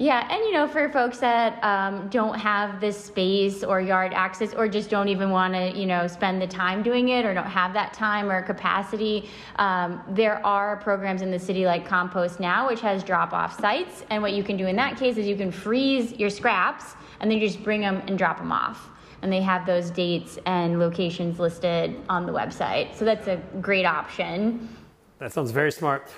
Yeah, 0.03 0.27
and 0.33 0.45
you 0.47 0.51
know, 0.51 0.67
for 0.67 0.89
folks 0.89 1.19
that 1.19 1.63
um, 1.63 2.09
don't 2.09 2.37
have 2.37 2.81
this 2.81 3.05
space 3.05 3.63
or 3.63 3.81
yard 3.81 4.13
access, 4.13 4.53
or 4.53 4.67
just 4.67 4.91
don't 4.91 5.07
even 5.07 5.31
want 5.31 5.55
to, 5.55 5.79
you 5.79 5.87
know, 5.87 6.09
spend 6.09 6.43
the 6.43 6.47
time 6.49 6.83
doing 6.83 7.11
it, 7.11 7.25
or 7.25 7.33
don't 7.33 7.47
have 7.47 7.73
that 7.75 7.95
time 7.95 8.29
or 8.29 8.43
capacity, 8.43 9.31
um, 9.61 10.03
there 10.09 10.45
are 10.45 10.77
programs 10.79 11.23
in 11.23 11.31
the 11.31 11.39
city 11.39 11.67
like 11.67 11.87
Compost 11.87 12.41
Now, 12.41 12.67
which 12.67 12.81
has 12.81 13.05
drop-off 13.05 13.61
sites. 13.61 14.05
And 14.11 14.21
what 14.21 14.33
you 14.33 14.43
can 14.43 14.57
do 14.57 14.67
in 14.67 14.75
that 14.75 14.99
case 14.99 15.19
is 15.19 15.29
you 15.29 15.37
can 15.37 15.53
freeze 15.53 16.11
your 16.15 16.31
scraps, 16.31 16.97
and 17.21 17.31
then 17.31 17.39
you 17.39 17.47
just 17.47 17.63
bring 17.63 17.81
them 17.81 18.03
and 18.09 18.19
drop 18.19 18.39
them 18.39 18.51
off. 18.51 18.91
And 19.23 19.33
they 19.33 19.41
have 19.43 19.67
those 19.67 19.89
dates 19.89 20.37
and 20.47 20.81
locations 20.81 21.39
listed 21.39 21.95
on 22.09 22.27
the 22.27 22.33
website. 22.33 22.93
So 22.97 23.05
that's 23.05 23.29
a 23.29 23.41
great 23.61 23.85
option. 23.85 24.69
That 25.21 25.33
sounds 25.33 25.53
very 25.53 25.71
smart. 25.71 26.11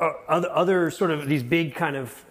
Uh, 0.00 0.12
other, 0.28 0.50
other 0.50 0.90
sort 0.90 1.10
of 1.10 1.28
these 1.28 1.42
big 1.42 1.74
kind 1.74 1.94
of 1.94 2.24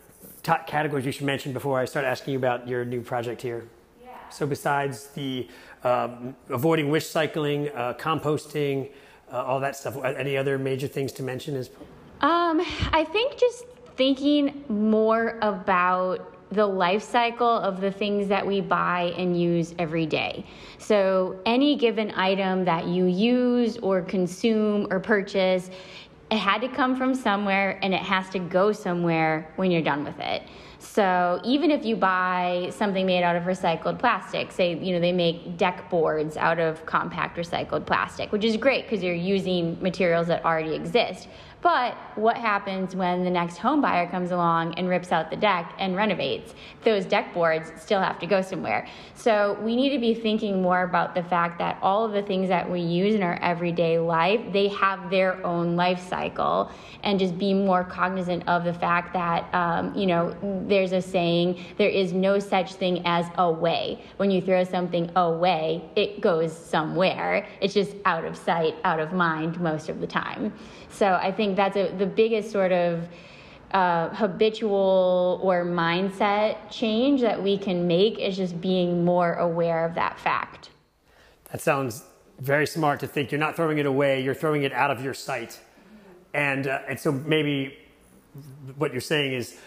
top 0.44 0.68
categories 0.68 1.06
you 1.06 1.12
should 1.12 1.26
mention 1.26 1.54
before 1.54 1.80
I 1.80 1.86
start 1.86 2.06
asking 2.06 2.34
you 2.34 2.40
about 2.40 2.68
your 2.68 2.86
new 2.86 3.02
project 3.02 3.42
here? 3.42 3.68
Yeah. 4.04 4.30
So 4.30 4.46
besides 4.46 5.08
the 5.08 5.48
um, 5.84 6.36
avoiding 6.50 6.90
wish 6.90 7.08
cycling, 7.08 7.70
uh, 7.70 7.94
composting, 7.94 8.92
uh, 9.32 9.44
all 9.44 9.60
that 9.60 9.76
stuff, 9.76 10.04
any 10.04 10.38
other 10.38 10.58
major 10.58 10.88
things 10.88 11.12
to 11.14 11.24
mention? 11.24 11.56
Is 11.56 11.70
um, 12.22 12.62
I 12.92 13.04
think 13.04 13.38
just 13.38 13.66
thinking 13.96 14.64
more 14.70 15.38
about 15.42 16.28
the 16.52 16.66
life 16.66 17.02
cycle 17.02 17.48
of 17.48 17.80
the 17.80 17.92
things 17.92 18.28
that 18.28 18.46
we 18.46 18.60
buy 18.60 19.14
and 19.18 19.40
use 19.40 19.74
every 19.80 20.06
day. 20.06 20.46
So, 20.80 21.40
any 21.46 21.78
given 21.78 22.12
item 22.12 22.66
that 22.66 22.88
you 22.88 23.06
use 23.06 23.78
or 23.78 24.02
consume 24.02 24.88
or 24.92 25.00
purchase, 25.00 25.70
it 26.32 26.38
had 26.38 26.62
to 26.62 26.70
come 26.70 26.96
from 26.96 27.14
somewhere 27.14 27.78
and 27.84 27.94
it 27.94 28.02
has 28.02 28.30
to 28.30 28.40
go 28.40 28.72
somewhere 28.72 29.52
when 29.58 29.70
you're 29.70 29.82
done 29.82 30.06
with 30.06 30.18
it. 30.20 30.44
So 30.80 31.42
even 31.44 31.70
if 31.70 31.86
you 31.86 31.98
buy 31.98 32.72
something 32.72 33.06
made 33.06 33.22
out 33.22 33.36
of 33.36 33.44
recycled 33.44 34.00
plastic, 34.00 34.52
say, 34.52 34.76
you 34.76 34.94
know, 34.94 35.00
they 35.02 35.12
make 35.12 35.58
deck 35.58 35.90
boards 35.90 36.38
out 36.38 36.58
of 36.58 36.86
compact 36.86 37.38
recycled 37.38 37.86
plastic, 37.86 38.32
which 38.32 38.46
is 38.46 38.56
great 38.58 38.86
because 38.86 39.04
you're 39.04 39.14
using 39.14 39.78
materials 39.82 40.28
that 40.28 40.44
already 40.46 40.74
exist. 40.74 41.28
But 41.62 41.96
what 42.16 42.38
happens 42.38 42.96
when 42.96 43.24
the 43.24 43.30
next 43.30 43.58
home 43.58 43.82
buyer 43.82 44.08
comes 44.08 44.32
along 44.32 44.74
and 44.76 44.90
rips 44.90 45.12
out 45.12 45.30
the 45.30 45.36
deck 45.36 45.76
and 45.78 45.96
renovates? 45.96 46.56
Those 46.84 47.06
deck 47.06 47.36
boards 47.36 47.72
still 47.80 48.02
have 48.02 48.18
to 48.20 48.26
go 48.26 48.42
somewhere. 48.42 48.88
So 49.14 49.60
we 49.62 49.76
need 49.76 49.92
to 49.92 50.00
be 50.00 50.16
thinking 50.16 50.64
more 50.64 50.82
about 50.82 51.14
the 51.14 51.22
fact 51.22 51.60
that 51.60 51.78
all 51.84 52.04
of 52.04 52.14
the 52.14 52.24
things 52.24 52.50
that 52.50 52.68
we 52.68 52.82
use 52.82 53.14
in 53.14 53.22
our 53.22 53.36
everyday 53.44 54.00
life, 54.00 54.42
they 54.52 54.70
have 54.70 55.12
their 55.12 55.46
own 55.46 55.76
life 55.76 56.00
cycle, 56.10 56.72
and 57.04 57.20
just 57.20 57.38
be 57.38 57.54
more 57.54 57.84
cognizant 57.84 58.48
of 58.48 58.64
the 58.64 58.74
fact 58.74 59.14
that 59.14 59.54
um, 59.54 59.94
you 59.96 60.08
know 60.08 60.36
there's 60.68 60.94
a 60.94 61.02
saying 61.02 61.64
there 61.78 61.90
is 61.90 62.12
no 62.12 62.40
such 62.40 62.74
thing 62.74 63.04
as 63.06 63.28
away. 63.38 64.04
When 64.18 64.32
you 64.32 64.42
throw 64.42 64.64
something 64.64 65.12
away, 65.16 65.84
it 65.96 66.22
goes 66.22 66.58
somewhere. 66.58 67.46
It's 67.60 67.76
just 67.76 67.96
out 68.06 68.26
of 68.26 68.36
sight, 68.36 68.76
out 68.84 69.00
of 69.00 69.14
mind 69.14 69.60
most 69.60 69.90
of 69.90 70.00
the 70.02 70.08
time. 70.08 70.54
So 70.90 71.14
I 71.14 71.32
think 71.32 71.51
that's 71.56 71.78
a, 71.78 71.94
the 71.98 72.06
biggest 72.06 72.52
sort 72.52 72.72
of 72.72 73.08
uh, 73.72 74.10
habitual 74.10 75.40
or 75.42 75.66
mindset 75.66 76.58
change 76.70 77.22
that 77.22 77.42
we 77.42 77.58
can 77.58 77.88
make 77.88 78.20
is 78.20 78.36
just 78.36 78.60
being 78.60 79.06
more 79.06 79.34
aware 79.36 79.86
of 79.86 79.96
that 79.96 80.20
fact. 80.20 80.70
That 81.52 81.62
sounds 81.62 82.04
very 82.40 82.68
smart 82.68 83.00
to 83.02 83.08
think 83.08 83.32
you're 83.32 83.40
not 83.40 83.56
throwing 83.56 83.78
it 83.78 83.86
away, 83.86 84.24
you're 84.24 84.36
throwing 84.36 84.64
it 84.64 84.74
out 84.74 84.92
of 84.92 85.04
your 85.04 85.14
sight. 85.14 85.60
And, 86.34 86.68
uh, 86.68 86.80
and 86.88 87.00
so 87.00 87.12
maybe 87.12 87.78
what 88.78 88.92
you're 88.92 89.02
saying 89.02 89.34
is 89.34 89.58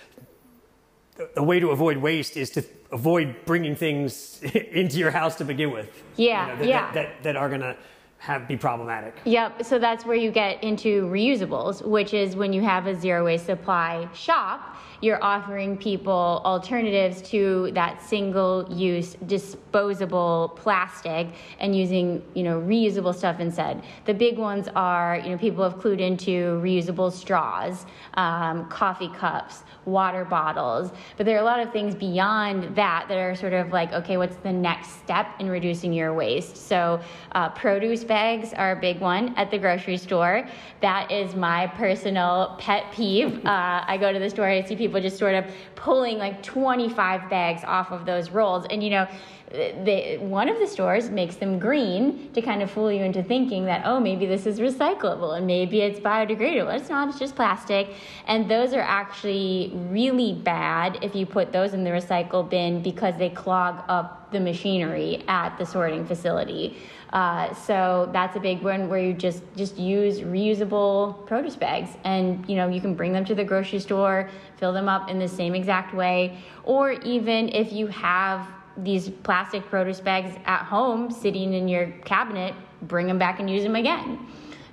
a 1.37 1.43
way 1.43 1.61
to 1.61 1.71
avoid 1.71 1.99
waste 1.99 2.37
is 2.37 2.51
to 2.51 2.65
avoid 2.91 3.37
bringing 3.45 3.77
things 3.77 4.43
into 4.73 4.99
your 4.99 5.11
house 5.11 5.37
to 5.37 5.45
begin 5.45 5.71
with. 5.71 6.03
Yeah, 6.17 6.47
you 6.47 6.53
know, 6.53 6.59
that, 6.59 6.69
yeah. 6.69 6.93
That, 6.93 6.95
that, 6.95 7.23
that 7.23 7.37
are 7.37 7.49
going 7.49 7.61
to 7.61 7.77
have 8.25 8.49
be 8.49 8.57
problematic. 8.57 9.15
Yep. 9.27 9.65
So 9.65 9.79
that's 9.79 10.07
where 10.07 10.17
you 10.17 10.31
get 10.31 10.65
into 10.65 11.05
reusables, 11.05 11.87
which 11.87 12.15
is 12.15 12.37
when 12.37 12.55
you 12.55 12.63
have 12.63 12.87
a 12.87 12.95
zero 12.95 13.23
waste 13.27 13.45
supply 13.45 14.09
shop, 14.15 14.74
you're 15.01 15.23
offering 15.23 15.77
people 15.77 16.43
alternatives 16.45 17.23
to 17.31 17.71
that 17.75 18.03
single 18.03 18.67
use 18.73 19.17
disposable 19.27 20.53
plastic 20.57 21.29
and 21.59 21.77
using, 21.77 22.23
you 22.35 22.43
know, 22.43 22.61
reusable 22.61 23.15
stuff 23.15 23.41
instead. 23.41 23.83
The 24.05 24.15
big 24.15 24.39
ones 24.39 24.69
are, 24.75 25.21
you 25.23 25.31
know, 25.31 25.39
people 25.39 25.65
have 25.69 25.81
clued 25.81 26.01
into 26.01 26.61
reusable 26.63 27.13
straws, 27.13 27.87
um, 28.15 28.69
coffee 28.69 29.11
cups, 29.11 29.65
water 29.85 30.25
bottles. 30.25 30.91
But 31.17 31.27
there 31.27 31.37
are 31.37 31.43
a 31.43 31.45
lot 31.45 31.61
of 31.61 31.73
things 31.73 31.95
beyond 31.95 32.75
that 32.77 33.07
that 33.09 33.19
are 33.19 33.35
sort 33.35 33.53
of 33.53 33.73
like, 33.73 33.93
okay, 33.93 34.17
what's 34.17 34.37
the 34.37 34.53
next 34.53 34.97
step 34.99 35.27
in 35.39 35.49
reducing 35.49 35.93
your 35.93 36.15
waste? 36.15 36.57
So, 36.57 37.01
uh, 37.33 37.51
produce 37.51 38.05
bags 38.05 38.53
are 38.55 38.73
a 38.73 38.81
big 38.81 39.01
one 39.01 39.35
at 39.37 39.51
the 39.51 39.59
grocery 39.59 39.97
store. 39.97 40.49
That 40.81 41.11
is 41.11 41.35
my 41.35 41.67
personal 41.67 42.57
pet 42.59 42.85
peeve. 42.93 43.45
Uh, 43.45 43.85
I 43.87 43.97
go 43.99 44.13
to 44.13 44.19
the 44.19 44.31
store, 44.31 44.47
I 44.47 44.63
see 44.63 44.75
people 44.95 45.09
just 45.09 45.19
sort 45.19 45.35
of 45.35 45.45
pulling 45.75 46.19
like 46.19 46.43
25 46.43 47.29
bags 47.29 47.63
off 47.65 47.91
of 47.91 48.07
those 48.07 48.31
rolls. 48.31 48.65
And, 48.71 48.83
you 48.83 48.91
know, 48.91 49.09
they, 49.51 50.19
one 50.21 50.49
of 50.49 50.59
the 50.59 50.67
stores 50.67 51.11
makes 51.11 51.37
them 51.37 51.59
green 51.59 52.33
to 52.33 52.43
kind 52.43 52.63
of 52.63 52.71
fool 52.71 52.91
you 52.91 53.05
into 53.05 53.23
thinking 53.23 53.67
that 53.67 53.83
oh 53.85 54.01
maybe 54.01 54.27
this 54.27 54.47
is 54.47 54.59
recyclable 54.59 55.37
and 55.37 55.47
maybe 55.47 55.81
it's 55.81 56.01
biodegradable. 56.01 56.75
It's 56.75 56.89
not 56.89 57.09
it's 57.09 57.19
just 57.19 57.37
plastic. 57.37 57.95
And 58.27 58.51
those 58.51 58.73
are 58.73 58.81
actually 58.81 59.73
really 59.91 60.33
bad 60.33 60.99
if 61.03 61.15
you 61.15 61.27
put 61.27 61.53
those 61.53 61.75
in 61.75 61.85
the 61.85 61.91
recycle 61.91 62.49
bin 62.49 62.83
because 62.83 63.17
they 63.17 63.31
clog 63.31 63.85
up 63.89 64.33
the 64.33 64.41
machinery 64.41 65.23
at 65.29 65.57
the 65.59 65.67
sorting 65.67 66.05
facility. 66.05 66.77
Uh, 67.13 67.55
so 67.55 68.11
that's 68.13 68.37
a 68.37 68.41
big 68.41 68.63
one 68.63 68.89
where 68.89 68.99
you 68.99 69.13
just 69.13 69.43
just 69.57 69.79
use 69.79 70.21
reusable 70.21 71.25
produce 71.27 71.55
bags 71.55 71.91
and 72.03 72.49
you 72.49 72.57
know 72.57 72.67
you 72.69 72.81
can 72.81 72.95
bring 72.95 73.13
them 73.13 73.25
to 73.25 73.37
the 73.37 73.45
grocery 73.45 73.79
store 73.79 74.29
fill 74.57 74.73
them 74.73 74.89
up 74.89 75.11
in 75.11 75.19
the 75.19 75.29
same 75.29 75.55
exact 75.55 75.95
way. 75.95 76.39
Or 76.65 76.93
even 76.93 77.51
if 77.51 77.73
you 77.73 77.87
have 77.89 78.49
these 78.79 79.09
plastic 79.09 79.65
produce 79.67 80.01
bags 80.01 80.37
at 80.47 80.65
home 80.65 81.11
sitting 81.11 81.55
in 81.55 81.69
your 81.69 81.87
cabinet, 82.05 82.55
bring 82.83 83.07
them 83.07 83.19
back 83.19 83.41
and 83.41 83.49
use 83.49 83.63
them 83.63 83.77
again. 83.77 84.19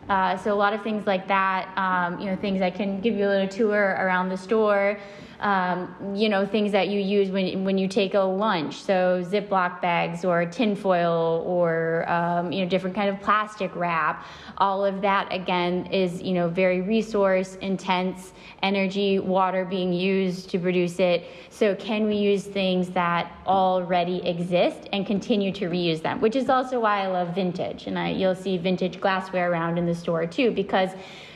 Uh, 0.09 0.35
so 0.35 0.53
a 0.53 0.55
lot 0.55 0.73
of 0.73 0.81
things 0.81 1.05
like 1.07 1.27
that, 1.27 1.71
um, 1.77 2.19
you 2.19 2.25
know, 2.25 2.35
things 2.35 2.61
I 2.61 2.71
can 2.71 2.99
give 3.01 3.15
you 3.15 3.27
a 3.27 3.29
little 3.29 3.47
tour 3.47 3.95
around 3.99 4.29
the 4.29 4.37
store 4.37 4.99
um, 5.41 5.95
you 6.15 6.29
know, 6.29 6.45
things 6.45 6.71
that 6.71 6.87
you 6.87 6.99
use 6.99 7.29
when, 7.29 7.63
when 7.63 7.77
you 7.77 7.87
take 7.87 8.13
a 8.13 8.19
lunch. 8.19 8.75
So 8.75 9.23
Ziploc 9.23 9.81
bags 9.81 10.23
or 10.23 10.45
tinfoil 10.45 11.43
or, 11.45 12.09
um, 12.09 12.51
you 12.51 12.63
know, 12.63 12.69
different 12.69 12.95
kind 12.95 13.09
of 13.09 13.19
plastic 13.21 13.75
wrap. 13.75 14.25
All 14.59 14.85
of 14.85 15.01
that, 15.01 15.33
again, 15.33 15.87
is, 15.87 16.21
you 16.21 16.33
know, 16.33 16.47
very 16.47 16.81
resource 16.81 17.55
intense, 17.55 18.33
energy, 18.61 19.17
water 19.17 19.65
being 19.65 19.91
used 19.91 20.49
to 20.51 20.59
produce 20.59 20.99
it. 20.99 21.25
So 21.49 21.75
can 21.75 22.05
we 22.05 22.15
use 22.15 22.43
things 22.43 22.89
that 22.91 23.31
already 23.47 24.25
exist 24.27 24.87
and 24.93 25.07
continue 25.07 25.51
to 25.53 25.65
reuse 25.65 26.01
them? 26.03 26.21
Which 26.21 26.35
is 26.35 26.49
also 26.49 26.79
why 26.79 27.01
I 27.03 27.07
love 27.07 27.33
vintage. 27.33 27.87
And 27.87 27.97
I, 27.97 28.09
you'll 28.11 28.35
see 28.35 28.57
vintage 28.57 29.01
glassware 29.01 29.51
around 29.51 29.79
in 29.79 29.87
the 29.87 29.95
store 29.95 30.27
too, 30.27 30.51
because 30.51 30.91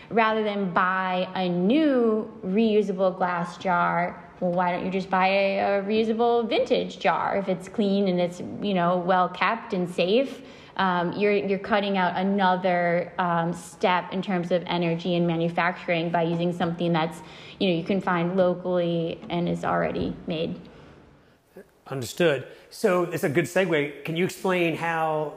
rather 0.09 0.43
than 0.43 0.71
buy 0.71 1.27
a 1.35 1.47
new 1.50 2.31
reusable 2.45 3.15
glass 3.17 3.57
jar 3.57 4.21
well 4.39 4.51
why 4.51 4.71
don't 4.71 4.85
you 4.85 4.91
just 4.91 5.09
buy 5.09 5.27
a, 5.27 5.79
a 5.79 5.83
reusable 5.83 6.47
vintage 6.50 7.00
jar? 7.00 7.38
If 7.38 7.47
it's 7.47 7.69
clean 7.69 8.09
and 8.09 8.19
it's 8.19 8.41
you 8.62 8.74
know 8.74 8.97
well 8.97 9.29
kept 9.29 9.74
and 9.74 9.89
safe 9.89 10.41
um, 10.77 11.13
you're, 11.13 11.31
you're 11.31 11.59
cutting 11.59 11.97
out 11.97 12.17
another 12.17 13.13
um, 13.17 13.53
step 13.53 14.12
in 14.12 14.21
terms 14.21 14.51
of 14.51 14.62
energy 14.65 15.15
and 15.15 15.25
manufacturing 15.25 16.09
by 16.09 16.24
using 16.24 16.51
something 16.51 16.91
that's 16.91 17.19
you 17.59 17.69
know 17.69 17.75
you 17.75 17.83
can 17.83 18.01
find 18.01 18.35
locally 18.35 19.21
and 19.29 19.47
is 19.47 19.63
already 19.63 20.15
made. 20.27 20.59
Understood. 21.88 22.47
So 22.69 23.03
it's 23.03 23.24
a 23.24 23.29
good 23.29 23.45
segue. 23.45 24.03
Can 24.03 24.15
you 24.17 24.25
explain 24.25 24.75
how 24.75 25.35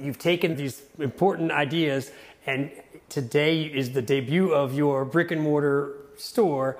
you've 0.00 0.18
taken 0.18 0.56
these 0.56 0.82
important 0.98 1.52
ideas 1.52 2.10
and 2.46 2.70
today 3.08 3.62
is 3.62 3.92
the 3.92 4.02
debut 4.02 4.52
of 4.52 4.74
your 4.74 5.04
brick 5.04 5.30
and 5.30 5.40
mortar 5.40 5.94
store. 6.16 6.78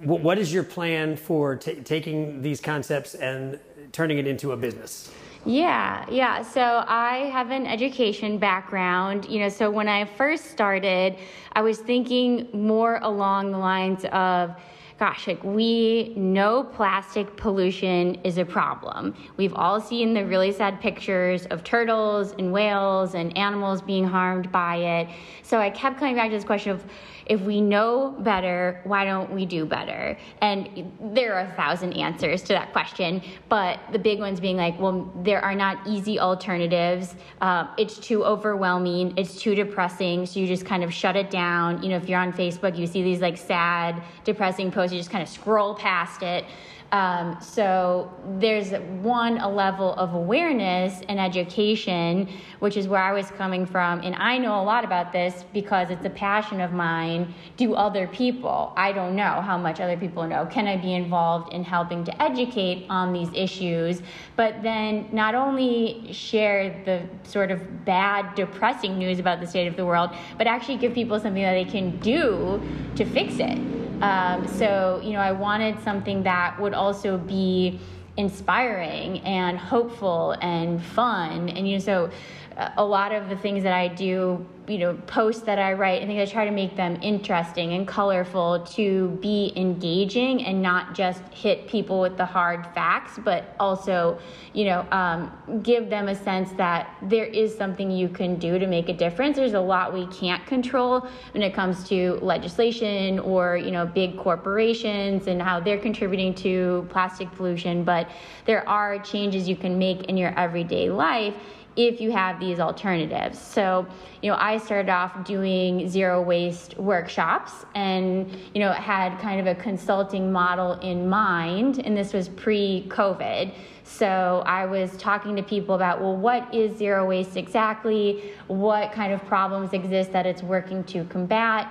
What 0.00 0.38
is 0.38 0.52
your 0.52 0.64
plan 0.64 1.16
for 1.16 1.56
taking 1.56 2.42
these 2.42 2.60
concepts 2.60 3.14
and 3.14 3.58
turning 3.92 4.18
it 4.18 4.26
into 4.26 4.52
a 4.52 4.56
business? 4.56 5.10
Yeah, 5.46 6.04
yeah. 6.10 6.42
So 6.42 6.84
I 6.88 7.30
have 7.32 7.50
an 7.50 7.66
education 7.66 8.36
background, 8.36 9.26
you 9.26 9.38
know, 9.38 9.48
so 9.48 9.70
when 9.70 9.88
I 9.88 10.04
first 10.04 10.46
started, 10.50 11.16
I 11.52 11.62
was 11.62 11.78
thinking 11.78 12.48
more 12.52 12.98
along 13.00 13.52
the 13.52 13.58
lines 13.58 14.04
of 14.06 14.56
gosh, 14.98 15.26
like 15.26 15.42
we 15.44 16.14
know 16.16 16.64
plastic 16.64 17.36
pollution 17.36 18.14
is 18.24 18.38
a 18.38 18.44
problem. 18.44 19.14
We've 19.36 19.52
all 19.54 19.78
seen 19.78 20.14
the 20.14 20.24
really 20.24 20.52
sad 20.52 20.80
pictures 20.80 21.44
of 21.46 21.62
turtles 21.64 22.34
and 22.38 22.50
whales 22.50 23.14
and 23.14 23.36
animals 23.36 23.82
being 23.82 24.06
harmed 24.06 24.50
by 24.50 24.76
it. 24.76 25.08
So 25.42 25.58
I 25.58 25.68
kept 25.68 25.98
coming 25.98 26.16
back 26.16 26.30
to 26.30 26.36
this 26.36 26.44
question 26.44 26.72
of 26.72 26.84
if 27.26 27.40
we 27.40 27.60
know 27.60 28.14
better, 28.20 28.80
why 28.84 29.04
don't 29.04 29.30
we 29.32 29.44
do 29.46 29.66
better? 29.66 30.16
And 30.40 30.92
there 31.00 31.34
are 31.34 31.40
a 31.40 31.52
thousand 31.54 31.92
answers 31.94 32.42
to 32.42 32.48
that 32.48 32.72
question, 32.72 33.22
but 33.48 33.80
the 33.92 33.98
big 33.98 34.18
ones 34.20 34.40
being 34.40 34.56
like, 34.56 34.78
well, 34.78 35.12
there 35.22 35.44
are 35.44 35.54
not 35.54 35.86
easy 35.86 36.18
alternatives. 36.18 37.14
Uh, 37.40 37.66
it's 37.76 37.98
too 37.98 38.24
overwhelming. 38.24 39.12
It's 39.16 39.40
too 39.40 39.54
depressing. 39.54 40.26
So 40.26 40.40
you 40.40 40.46
just 40.46 40.64
kind 40.64 40.84
of 40.84 40.92
shut 40.92 41.16
it 41.16 41.30
down. 41.30 41.82
You 41.82 41.90
know, 41.90 41.96
if 41.96 42.08
you're 42.08 42.20
on 42.20 42.32
Facebook, 42.32 42.78
you 42.78 42.86
see 42.86 43.02
these 43.02 43.20
like 43.20 43.36
sad, 43.36 44.02
depressing 44.24 44.70
posts, 44.70 44.92
you 44.92 45.00
just 45.00 45.10
kind 45.10 45.22
of 45.22 45.28
scroll 45.28 45.74
past 45.74 46.22
it. 46.22 46.44
Um, 46.92 47.36
so 47.40 48.12
there's 48.38 48.70
one 49.02 49.38
a 49.38 49.48
level 49.48 49.94
of 49.94 50.14
awareness 50.14 51.02
and 51.08 51.18
education, 51.18 52.28
which 52.60 52.76
is 52.76 52.86
where 52.86 53.02
I 53.02 53.12
was 53.12 53.26
coming 53.32 53.66
from, 53.66 54.00
and 54.02 54.14
I 54.14 54.38
know 54.38 54.60
a 54.60 54.62
lot 54.62 54.84
about 54.84 55.12
this 55.12 55.44
because 55.52 55.90
it's 55.90 56.04
a 56.04 56.10
passion 56.10 56.60
of 56.60 56.72
mine. 56.72 57.34
Do 57.56 57.74
other 57.74 58.06
people? 58.06 58.72
I 58.76 58.92
don't 58.92 59.16
know 59.16 59.40
how 59.40 59.58
much 59.58 59.80
other 59.80 59.96
people 59.96 60.26
know. 60.26 60.46
Can 60.46 60.68
I 60.68 60.76
be 60.76 60.94
involved 60.94 61.52
in 61.52 61.64
helping 61.64 62.04
to 62.04 62.22
educate 62.22 62.86
on 62.88 63.12
these 63.12 63.30
issues? 63.34 64.00
But 64.36 64.62
then 64.62 65.08
not 65.12 65.34
only 65.34 66.12
share 66.12 66.82
the 66.84 67.02
sort 67.28 67.50
of 67.50 67.84
bad, 67.84 68.34
depressing 68.36 68.96
news 68.96 69.18
about 69.18 69.40
the 69.40 69.46
state 69.46 69.66
of 69.66 69.76
the 69.76 69.84
world, 69.84 70.10
but 70.38 70.46
actually 70.46 70.76
give 70.76 70.94
people 70.94 71.18
something 71.18 71.42
that 71.42 71.52
they 71.52 71.64
can 71.64 71.98
do 71.98 72.62
to 72.94 73.04
fix 73.04 73.38
it. 73.38 73.85
Um, 74.02 74.46
so, 74.46 75.00
you 75.02 75.12
know, 75.12 75.20
I 75.20 75.32
wanted 75.32 75.82
something 75.82 76.22
that 76.24 76.58
would 76.60 76.74
also 76.74 77.16
be 77.18 77.80
inspiring 78.16 79.20
and 79.20 79.58
hopeful 79.58 80.32
and 80.40 80.82
fun. 80.82 81.48
And, 81.48 81.68
you 81.68 81.74
know, 81.74 81.84
so 81.84 82.10
a 82.56 82.84
lot 82.84 83.12
of 83.12 83.28
the 83.28 83.36
things 83.36 83.62
that 83.62 83.72
I 83.72 83.88
do 83.88 84.46
you 84.68 84.78
know 84.78 84.94
posts 85.06 85.42
that 85.42 85.58
I 85.58 85.74
write. 85.74 86.02
I 86.02 86.06
think 86.06 86.18
I 86.18 86.26
try 86.26 86.44
to 86.44 86.50
make 86.50 86.76
them 86.76 86.98
interesting 87.02 87.74
and 87.74 87.86
colorful 87.86 88.64
to 88.70 89.08
be 89.22 89.52
engaging 89.56 90.44
and 90.44 90.60
not 90.60 90.94
just 90.94 91.22
hit 91.32 91.68
people 91.68 92.00
with 92.00 92.16
the 92.16 92.24
hard 92.24 92.66
facts, 92.74 93.18
but 93.22 93.54
also 93.60 94.18
you 94.54 94.64
know 94.64 94.86
um, 94.90 95.32
give 95.62 95.88
them 95.90 96.08
a 96.08 96.14
sense 96.14 96.50
that 96.52 96.96
there 97.02 97.26
is 97.26 97.56
something 97.56 97.90
you 97.90 98.08
can 98.08 98.36
do 98.36 98.58
to 98.58 98.66
make 98.66 98.88
a 98.88 98.94
difference. 98.94 99.36
There's 99.36 99.54
a 99.54 99.60
lot 99.60 99.92
we 99.92 100.06
can't 100.06 100.44
control 100.46 101.06
when 101.32 101.42
it 101.42 101.54
comes 101.54 101.88
to 101.88 102.18
legislation 102.22 103.18
or 103.20 103.56
you 103.56 103.70
know 103.70 103.86
big 103.86 104.16
corporations 104.16 105.26
and 105.26 105.40
how 105.40 105.60
they're 105.60 105.78
contributing 105.78 106.34
to 106.36 106.86
plastic 106.90 107.30
pollution, 107.32 107.84
but 107.84 108.08
there 108.46 108.68
are 108.68 108.98
changes 108.98 109.48
you 109.48 109.56
can 109.56 109.78
make 109.78 110.04
in 110.04 110.16
your 110.16 110.36
everyday 110.38 110.90
life 110.90 111.34
if 111.76 112.00
you 112.00 112.10
have 112.10 112.40
these 112.40 112.58
alternatives. 112.58 113.38
So, 113.38 113.86
you 114.22 114.30
know, 114.30 114.36
I 114.40 114.56
started 114.58 114.90
off 114.90 115.24
doing 115.24 115.88
zero 115.88 116.22
waste 116.22 116.76
workshops 116.78 117.66
and, 117.74 118.30
you 118.54 118.60
know, 118.60 118.72
had 118.72 119.18
kind 119.20 119.40
of 119.40 119.46
a 119.46 119.54
consulting 119.60 120.32
model 120.32 120.72
in 120.80 121.08
mind, 121.08 121.80
and 121.84 121.96
this 121.96 122.12
was 122.12 122.28
pre 122.28 122.86
COVID. 122.88 123.52
So 123.84 124.42
I 124.46 124.66
was 124.66 124.96
talking 124.96 125.36
to 125.36 125.42
people 125.42 125.74
about, 125.74 126.00
well, 126.00 126.16
what 126.16 126.52
is 126.52 126.76
zero 126.76 127.06
waste 127.06 127.36
exactly? 127.36 128.32
What 128.48 128.90
kind 128.92 129.12
of 129.12 129.24
problems 129.26 129.72
exist 129.72 130.12
that 130.12 130.26
it's 130.26 130.42
working 130.42 130.82
to 130.84 131.04
combat? 131.04 131.68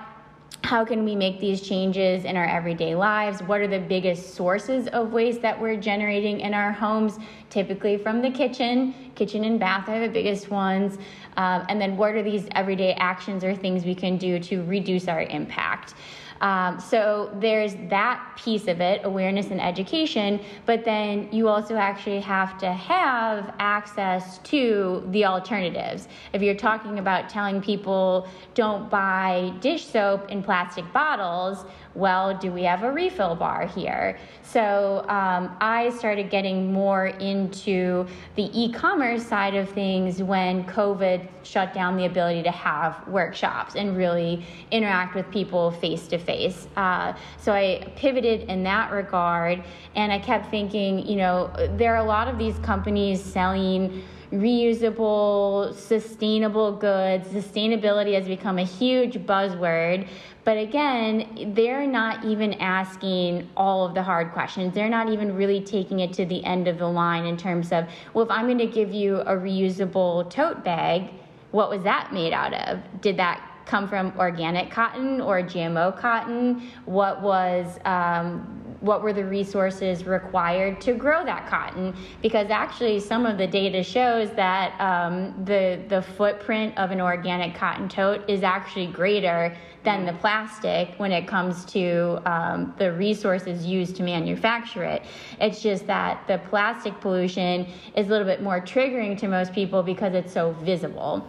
How 0.62 0.84
can 0.84 1.04
we 1.04 1.14
make 1.14 1.38
these 1.38 1.60
changes 1.60 2.24
in 2.24 2.36
our 2.36 2.44
everyday 2.44 2.94
lives? 2.94 3.42
What 3.42 3.60
are 3.60 3.68
the 3.68 3.78
biggest 3.78 4.34
sources 4.34 4.88
of 4.88 5.12
waste 5.12 5.40
that 5.42 5.60
we're 5.60 5.76
generating 5.76 6.40
in 6.40 6.54
our 6.54 6.72
homes? 6.72 7.18
Typically 7.50 7.96
from 7.96 8.20
the 8.20 8.30
kitchen, 8.30 8.94
kitchen 9.14 9.44
and 9.44 9.60
bath 9.60 9.88
are 9.88 10.00
the 10.00 10.12
biggest 10.12 10.50
ones. 10.50 10.98
Um, 11.36 11.64
and 11.68 11.80
then 11.80 11.96
what 11.96 12.14
are 12.14 12.22
these 12.22 12.48
everyday 12.52 12.94
actions 12.94 13.44
or 13.44 13.54
things 13.54 13.84
we 13.84 13.94
can 13.94 14.16
do 14.16 14.38
to 14.40 14.64
reduce 14.64 15.06
our 15.06 15.22
impact? 15.22 15.94
Um, 16.40 16.80
so 16.80 17.30
there's 17.40 17.74
that 17.88 18.36
piece 18.36 18.68
of 18.68 18.80
it, 18.80 19.00
awareness 19.04 19.50
and 19.50 19.60
education, 19.60 20.40
but 20.66 20.84
then 20.84 21.28
you 21.32 21.48
also 21.48 21.76
actually 21.76 22.20
have 22.20 22.58
to 22.58 22.72
have 22.72 23.54
access 23.58 24.38
to 24.38 25.06
the 25.10 25.24
alternatives. 25.24 26.08
If 26.32 26.42
you're 26.42 26.54
talking 26.54 26.98
about 26.98 27.28
telling 27.28 27.60
people 27.60 28.28
don't 28.54 28.90
buy 28.90 29.52
dish 29.60 29.86
soap 29.86 30.30
in 30.30 30.42
plastic 30.42 30.90
bottles, 30.92 31.64
well, 31.96 32.36
do 32.36 32.52
we 32.52 32.62
have 32.64 32.82
a 32.82 32.92
refill 32.92 33.34
bar 33.34 33.66
here? 33.66 34.18
So 34.42 35.04
um, 35.08 35.56
I 35.60 35.90
started 35.90 36.30
getting 36.30 36.72
more 36.72 37.06
into 37.06 38.06
the 38.34 38.50
e 38.52 38.70
commerce 38.70 39.26
side 39.26 39.54
of 39.54 39.68
things 39.70 40.22
when 40.22 40.64
COVID 40.64 41.26
shut 41.42 41.72
down 41.72 41.96
the 41.96 42.04
ability 42.04 42.42
to 42.42 42.50
have 42.50 43.06
workshops 43.08 43.76
and 43.76 43.96
really 43.96 44.44
interact 44.70 45.14
with 45.14 45.30
people 45.30 45.70
face 45.70 46.06
to 46.08 46.18
face. 46.18 46.68
So 46.76 47.52
I 47.52 47.92
pivoted 47.96 48.42
in 48.42 48.62
that 48.64 48.92
regard 48.92 49.62
and 49.94 50.12
I 50.12 50.18
kept 50.18 50.50
thinking, 50.50 51.06
you 51.06 51.16
know, 51.16 51.50
there 51.76 51.94
are 51.94 52.04
a 52.04 52.08
lot 52.08 52.28
of 52.28 52.38
these 52.38 52.58
companies 52.58 53.22
selling 53.22 54.02
reusable, 54.32 55.74
sustainable 55.74 56.72
goods. 56.72 57.28
Sustainability 57.28 58.14
has 58.14 58.26
become 58.26 58.58
a 58.58 58.64
huge 58.64 59.14
buzzword. 59.26 60.08
But 60.44 60.58
again, 60.58 61.52
they're 61.54 61.86
not 61.86 62.24
even 62.24 62.54
asking 62.54 63.48
all 63.56 63.84
of 63.84 63.94
the 63.94 64.02
hard 64.02 64.32
questions. 64.32 64.74
They're 64.74 64.88
not 64.88 65.08
even 65.08 65.34
really 65.34 65.60
taking 65.60 66.00
it 66.00 66.12
to 66.14 66.24
the 66.24 66.44
end 66.44 66.68
of 66.68 66.78
the 66.78 66.88
line 66.88 67.26
in 67.26 67.36
terms 67.36 67.72
of, 67.72 67.86
well, 68.14 68.24
if 68.24 68.30
I'm 68.30 68.46
going 68.46 68.58
to 68.58 68.66
give 68.66 68.92
you 68.92 69.16
a 69.22 69.34
reusable 69.34 70.30
tote 70.30 70.62
bag, 70.62 71.10
what 71.50 71.68
was 71.68 71.82
that 71.82 72.12
made 72.12 72.32
out 72.32 72.54
of? 72.54 72.80
Did 73.00 73.16
that 73.16 73.42
come 73.66 73.88
from 73.88 74.12
organic 74.18 74.70
cotton 74.70 75.20
or 75.20 75.42
GMO 75.42 75.98
cotton? 75.98 76.70
What 76.84 77.20
was 77.22 77.80
um, 77.84 78.65
what 78.86 79.02
were 79.02 79.12
the 79.12 79.24
resources 79.24 80.04
required 80.04 80.80
to 80.82 80.94
grow 80.94 81.24
that 81.24 81.46
cotton? 81.48 81.94
Because 82.22 82.50
actually, 82.50 83.00
some 83.00 83.26
of 83.26 83.36
the 83.36 83.46
data 83.46 83.82
shows 83.82 84.30
that 84.32 84.80
um, 84.80 85.44
the 85.44 85.82
the 85.88 86.02
footprint 86.02 86.76
of 86.78 86.90
an 86.90 87.00
organic 87.00 87.54
cotton 87.54 87.88
tote 87.88 88.28
is 88.28 88.42
actually 88.42 88.86
greater 88.86 89.56
than 89.84 90.04
the 90.04 90.12
plastic 90.14 90.94
when 90.96 91.12
it 91.12 91.28
comes 91.28 91.64
to 91.64 92.20
um, 92.26 92.74
the 92.78 92.92
resources 92.92 93.64
used 93.64 93.96
to 93.96 94.02
manufacture 94.02 94.82
it. 94.82 95.02
It's 95.40 95.62
just 95.62 95.86
that 95.86 96.26
the 96.26 96.38
plastic 96.38 97.00
pollution 97.00 97.68
is 97.94 98.06
a 98.08 98.10
little 98.10 98.26
bit 98.26 98.42
more 98.42 98.60
triggering 98.60 99.16
to 99.18 99.28
most 99.28 99.52
people 99.52 99.82
because 99.82 100.14
it's 100.14 100.32
so 100.32 100.52
visible. 100.62 101.24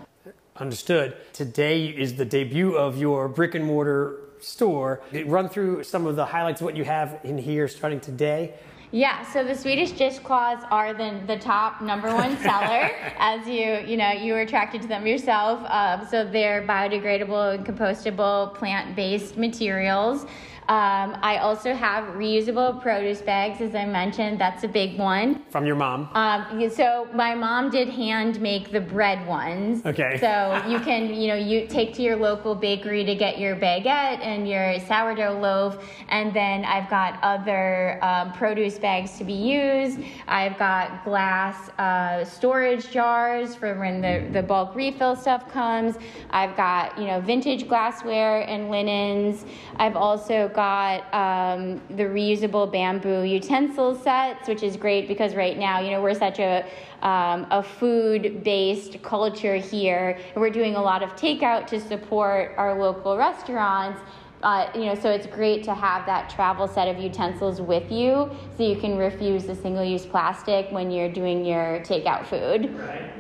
Understood. 0.58 1.16
Today 1.34 1.86
is 1.86 2.16
the 2.16 2.26
debut 2.26 2.76
of 2.76 2.98
your 2.98 3.28
brick 3.28 3.54
and 3.54 3.64
mortar 3.64 4.27
store. 4.40 5.02
Run 5.26 5.50
through 5.50 5.84
some 5.84 6.06
of 6.06 6.16
the 6.16 6.26
highlights 6.26 6.62
of 6.62 6.66
what 6.66 6.76
you 6.76 6.84
have 6.84 7.20
in 7.24 7.38
here 7.38 7.68
starting 7.68 8.00
today. 8.00 8.54
Yeah, 8.92 9.30
so 9.34 9.44
the 9.44 9.54
Swedish 9.54 9.92
dishcloths 9.92 10.64
are 10.72 10.94
the, 10.94 11.22
the 11.28 11.38
top 11.38 11.82
number 11.82 12.08
one 12.14 12.38
seller, 12.42 12.90
as 13.18 13.46
you 13.46 13.84
you 13.86 13.98
know 13.98 14.12
you 14.12 14.32
were 14.32 14.40
attracted 14.40 14.82
to 14.84 14.88
them 14.88 15.06
yourself. 15.06 15.62
Um, 15.70 16.08
so 16.10 16.24
they're 16.24 16.66
biodegradable 16.66 17.56
and 17.56 17.66
compostable 17.66 18.56
plant 18.56 18.96
based 18.96 19.36
materials. 19.36 20.26
Um, 20.70 21.18
I 21.22 21.38
also 21.38 21.74
have 21.74 22.16
reusable 22.16 22.82
produce 22.82 23.22
bags, 23.22 23.62
as 23.62 23.74
I 23.74 23.86
mentioned. 23.86 24.38
That's 24.38 24.66
a 24.66 24.68
big 24.68 25.00
one. 25.00 25.46
From 25.50 25.66
your 25.66 25.78
mom? 25.78 26.10
Um, 26.14 26.70
so 26.70 27.08
my 27.14 27.34
mom 27.34 27.70
did 27.70 27.88
hand 27.88 28.42
make 28.42 28.72
the 28.72 28.82
bread 28.82 29.26
ones. 29.26 29.86
Okay. 29.86 30.18
So 30.20 30.62
you 30.68 30.82
can, 30.82 31.14
you 31.14 31.30
know, 31.30 31.36
you 31.36 31.68
take 31.68 31.94
to 31.94 32.02
your 32.02 32.18
local 32.18 32.54
bakery 32.54 33.06
to 33.06 33.16
get 33.16 33.40
your 33.40 33.56
baguette 33.56 34.20
and 34.20 34.48
your 34.48 34.78
sourdough 34.82 35.40
loaf, 35.40 35.82
and 36.10 36.34
then 36.34 36.66
I've 36.66 36.90
got 36.90 37.18
other 37.24 38.04
um, 38.04 38.34
produce 38.34 38.78
bags 38.78 39.18
to 39.20 39.24
be 39.24 39.34
used. 39.34 40.00
I've 40.28 40.58
got 40.58 41.06
glass 41.06 41.70
uh, 41.80 42.26
storage 42.26 42.92
jars 42.92 43.56
for 43.56 43.80
when 43.80 44.02
the, 44.02 44.28
the 44.34 44.44
bulk 44.44 44.76
refill 44.76 45.16
stuff 45.16 45.50
comes. 45.50 45.96
I've 46.32 46.58
got, 46.58 46.98
you 46.98 47.06
know, 47.06 47.22
vintage 47.22 47.70
glassware 47.70 48.42
and 48.42 48.70
linens. 48.70 49.46
I've 49.78 49.96
also 49.96 50.50
got 50.58 51.14
um, 51.14 51.80
the 51.92 52.02
reusable 52.02 52.70
bamboo 52.72 53.22
utensil 53.22 53.94
sets, 53.94 54.48
which 54.48 54.64
is 54.64 54.76
great 54.76 55.08
because 55.08 55.36
right 55.36 55.56
now, 55.56 55.80
you 55.80 55.92
know, 55.92 56.02
we're 56.02 56.16
such 56.16 56.40
a 56.40 56.66
um, 57.04 57.46
a 57.52 57.62
food-based 57.62 59.04
culture 59.04 59.58
here, 59.58 60.18
we're 60.36 60.50
doing 60.50 60.74
a 60.74 60.82
lot 60.82 61.04
of 61.04 61.16
takeout 61.16 61.68
to 61.68 61.80
support 61.80 62.56
our 62.58 62.74
local 62.82 63.16
restaurants. 63.16 64.02
Uh, 64.42 64.68
you 64.74 64.86
know, 64.86 64.96
so 64.96 65.12
it's 65.12 65.28
great 65.28 65.64
to 65.64 65.76
have 65.76 66.08
that 66.08 66.28
travel 66.28 66.68
set 66.68 66.88
of 66.88 66.98
utensils 66.98 67.62
with 67.62 67.92
you, 67.92 68.30
so 68.56 68.64
you 68.64 68.76
can 68.76 68.98
refuse 68.98 69.46
the 69.46 69.56
single-use 69.56 70.08
plastic 70.08 70.72
when 70.72 70.90
you're 70.90 71.12
doing 71.12 71.46
your 71.46 71.80
takeout 71.82 72.26
food. 72.26 72.74
Right. 72.80 73.12